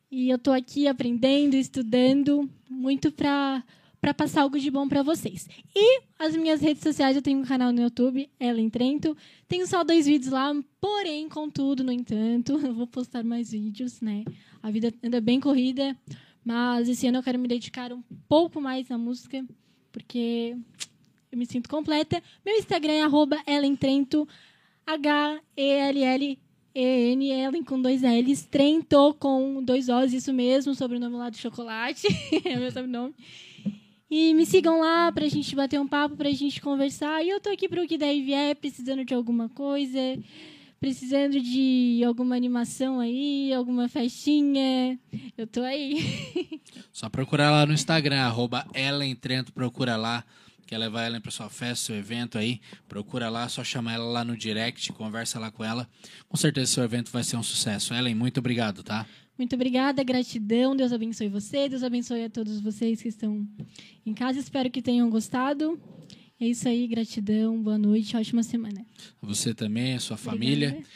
E 0.09 0.29
eu 0.29 0.37
estou 0.37 0.53
aqui 0.53 0.87
aprendendo, 0.87 1.53
estudando, 1.53 2.49
muito 2.69 3.11
para 3.11 3.63
para 4.01 4.15
passar 4.15 4.41
algo 4.41 4.59
de 4.59 4.71
bom 4.71 4.89
para 4.89 5.03
vocês. 5.03 5.47
E 5.75 6.01
as 6.17 6.35
minhas 6.35 6.59
redes 6.59 6.81
sociais, 6.81 7.15
eu 7.15 7.21
tenho 7.21 7.39
um 7.39 7.45
canal 7.45 7.71
no 7.71 7.81
YouTube, 7.81 8.27
Ellen 8.39 8.69
Trento. 8.69 9.15
Tenho 9.47 9.67
só 9.67 9.83
dois 9.83 10.07
vídeos 10.07 10.33
lá, 10.33 10.51
porém, 10.81 11.29
contudo, 11.29 11.83
no 11.83 11.91
entanto, 11.91 12.53
eu 12.65 12.73
vou 12.73 12.87
postar 12.87 13.23
mais 13.23 13.51
vídeos, 13.51 14.01
né? 14.01 14.23
A 14.63 14.71
vida 14.71 14.91
anda 15.03 15.21
bem 15.21 15.39
corrida, 15.39 15.95
mas 16.43 16.89
esse 16.89 17.05
ano 17.05 17.19
eu 17.19 17.23
quero 17.23 17.37
me 17.37 17.47
dedicar 17.47 17.93
um 17.93 18.01
pouco 18.27 18.59
mais 18.59 18.89
à 18.89 18.97
música, 18.97 19.45
porque 19.91 20.57
eu 21.31 21.37
me 21.37 21.45
sinto 21.45 21.69
completa. 21.69 22.21
Meu 22.43 22.57
Instagram 22.57 22.93
é 22.93 23.03
arroba 23.03 23.39
Ellen 23.45 23.75
Trento, 23.75 24.27
H-E-L-L 24.85 26.39
E-N, 26.73 27.29
Ellen 27.29 27.63
com 27.63 27.81
dois 27.81 28.01
L's, 28.01 28.45
Trento 28.45 29.13
com 29.19 29.61
dois 29.61 29.89
O's, 29.89 30.13
isso 30.13 30.31
mesmo, 30.31 30.73
sobrenome 30.73 31.17
lá 31.17 31.29
do 31.29 31.37
chocolate, 31.37 32.07
é 32.45 32.55
meu 32.55 32.71
sobrenome. 32.71 33.13
E 34.13 34.33
me 34.33 34.45
sigam 34.45 34.81
lá 34.81 35.09
pra 35.09 35.29
gente 35.29 35.55
bater 35.55 35.79
um 35.79 35.87
papo, 35.87 36.17
pra 36.17 36.29
gente 36.31 36.59
conversar. 36.59 37.23
E 37.23 37.29
eu 37.29 37.39
tô 37.39 37.49
aqui 37.49 37.69
pro 37.69 37.87
que 37.87 37.97
daí 37.97 38.21
vier, 38.21 38.53
precisando 38.57 39.05
de 39.05 39.13
alguma 39.13 39.47
coisa, 39.47 39.97
precisando 40.81 41.39
de 41.39 42.03
alguma 42.05 42.35
animação 42.35 42.99
aí, 42.99 43.53
alguma 43.53 43.87
festinha. 43.87 44.99
Eu 45.37 45.47
tô 45.47 45.61
aí. 45.61 46.59
Só 46.91 47.07
procurar 47.07 47.51
lá 47.51 47.65
no 47.65 47.71
Instagram, 47.71 48.19
arroba 48.19 48.67
Ellen 48.73 49.15
Trento, 49.15 49.53
procura 49.53 49.95
lá. 49.95 50.25
Quer 50.67 50.77
levar 50.77 51.03
ela 51.03 51.21
para 51.21 51.31
sua 51.31 51.49
festa, 51.49 51.85
seu 51.85 51.95
evento 51.95 52.37
aí? 52.37 52.59
Procura 52.89 53.29
lá, 53.29 53.47
só 53.49 53.61
chama 53.61 53.93
ela 53.93 54.05
lá 54.05 54.23
no 54.23 54.37
direct, 54.37 54.91
conversa 54.93 55.37
lá 55.37 55.51
com 55.51 55.65
ela. 55.65 55.85
Com 56.29 56.37
certeza 56.37 56.71
seu 56.71 56.83
evento 56.83 57.11
vai 57.11 57.23
ser 57.23 57.35
um 57.35 57.43
sucesso. 57.43 57.93
Ellen, 57.93 58.15
muito 58.15 58.39
obrigado, 58.39 58.81
tá? 58.81 59.05
Muito 59.41 59.55
obrigada, 59.55 60.03
gratidão. 60.03 60.75
Deus 60.75 60.93
abençoe 60.93 61.27
você, 61.27 61.67
Deus 61.67 61.81
abençoe 61.81 62.25
a 62.25 62.29
todos 62.29 62.59
vocês 62.61 63.01
que 63.01 63.07
estão 63.07 63.43
em 64.05 64.13
casa. 64.13 64.37
Espero 64.37 64.69
que 64.69 64.83
tenham 64.83 65.09
gostado. 65.09 65.81
É 66.39 66.45
isso 66.45 66.67
aí, 66.67 66.87
gratidão, 66.87 67.59
boa 67.59 67.75
noite, 67.75 68.15
ótima 68.15 68.43
semana. 68.43 68.85
Você 69.19 69.51
também, 69.51 69.95
a 69.95 69.99
sua 69.99 70.15
família. 70.15 70.67
Obrigada. 70.67 70.89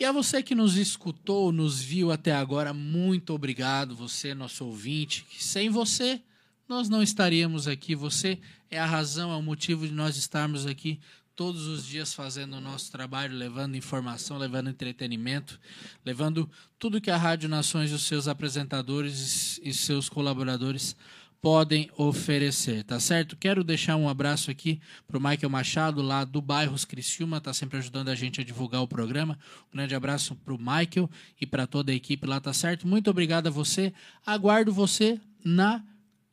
E 0.00 0.04
a 0.04 0.10
você 0.10 0.42
que 0.42 0.56
nos 0.56 0.76
escutou, 0.76 1.52
nos 1.52 1.80
viu 1.80 2.10
até 2.10 2.32
agora, 2.32 2.74
muito 2.74 3.32
obrigado. 3.32 3.94
Você, 3.94 4.34
nosso 4.34 4.64
ouvinte, 4.64 5.24
que 5.30 5.44
sem 5.44 5.70
você 5.70 6.20
nós 6.68 6.88
não 6.88 7.00
estaríamos 7.00 7.68
aqui. 7.68 7.94
Você 7.94 8.40
é 8.68 8.80
a 8.80 8.86
razão, 8.86 9.30
é 9.30 9.36
o 9.36 9.42
motivo 9.42 9.86
de 9.86 9.94
nós 9.94 10.16
estarmos 10.16 10.66
aqui 10.66 10.98
todos 11.38 11.68
os 11.68 11.86
dias 11.86 12.12
fazendo 12.12 12.56
o 12.56 12.60
nosso 12.60 12.90
trabalho, 12.90 13.32
levando 13.32 13.76
informação, 13.76 14.36
levando 14.36 14.70
entretenimento, 14.70 15.60
levando 16.04 16.50
tudo 16.80 17.00
que 17.00 17.12
a 17.12 17.16
Rádio 17.16 17.48
Nações 17.48 17.92
e 17.92 17.94
os 17.94 18.02
seus 18.02 18.26
apresentadores 18.26 19.60
e 19.62 19.72
seus 19.72 20.08
colaboradores 20.08 20.96
podem 21.40 21.88
oferecer, 21.96 22.82
tá 22.82 22.98
certo? 22.98 23.36
Quero 23.36 23.62
deixar 23.62 23.94
um 23.94 24.08
abraço 24.08 24.50
aqui 24.50 24.80
pro 25.06 25.20
Michael 25.20 25.48
Machado, 25.48 26.02
lá 26.02 26.24
do 26.24 26.42
Bairros 26.42 26.84
Criciúma, 26.84 27.40
tá 27.40 27.54
sempre 27.54 27.78
ajudando 27.78 28.08
a 28.08 28.16
gente 28.16 28.40
a 28.40 28.44
divulgar 28.44 28.82
o 28.82 28.88
programa. 28.88 29.38
Um 29.72 29.76
grande 29.76 29.94
abraço 29.94 30.34
pro 30.34 30.58
Michael 30.58 31.08
e 31.40 31.46
para 31.46 31.68
toda 31.68 31.92
a 31.92 31.94
equipe 31.94 32.26
lá, 32.26 32.40
tá 32.40 32.52
certo? 32.52 32.84
Muito 32.84 33.08
obrigado 33.08 33.46
a 33.46 33.50
você. 33.50 33.94
Aguardo 34.26 34.72
você 34.72 35.20
na 35.44 35.84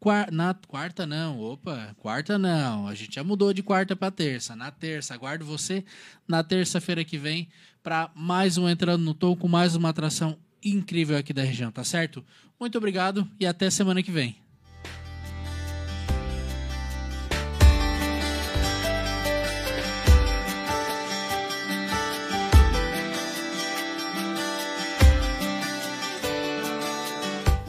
Quar- 0.05 0.31
na 0.31 0.53
quarta 0.53 1.03
não, 1.07 1.39
opa, 1.39 1.95
quarta 1.97 2.37
não. 2.37 2.87
A 2.87 2.93
gente 2.93 3.15
já 3.15 3.23
mudou 3.23 3.51
de 3.51 3.63
quarta 3.63 3.95
para 3.95 4.11
terça. 4.11 4.55
Na 4.55 4.69
terça, 4.69 5.15
aguardo 5.15 5.43
você 5.43 5.83
na 6.27 6.43
terça-feira 6.43 7.03
que 7.03 7.17
vem 7.17 7.47
para 7.81 8.11
mais 8.13 8.55
um 8.55 8.69
entrando 8.69 9.03
no 9.03 9.15
tom 9.15 9.35
com 9.35 9.47
mais 9.47 9.75
uma 9.75 9.89
atração 9.89 10.37
incrível 10.63 11.17
aqui 11.17 11.33
da 11.33 11.41
região, 11.41 11.71
tá 11.71 11.83
certo? 11.83 12.23
Muito 12.59 12.77
obrigado 12.77 13.27
e 13.39 13.47
até 13.47 13.67
semana 13.71 14.03
que 14.03 14.11
vem. 14.11 14.35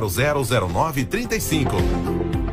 000935. 0.00 2.51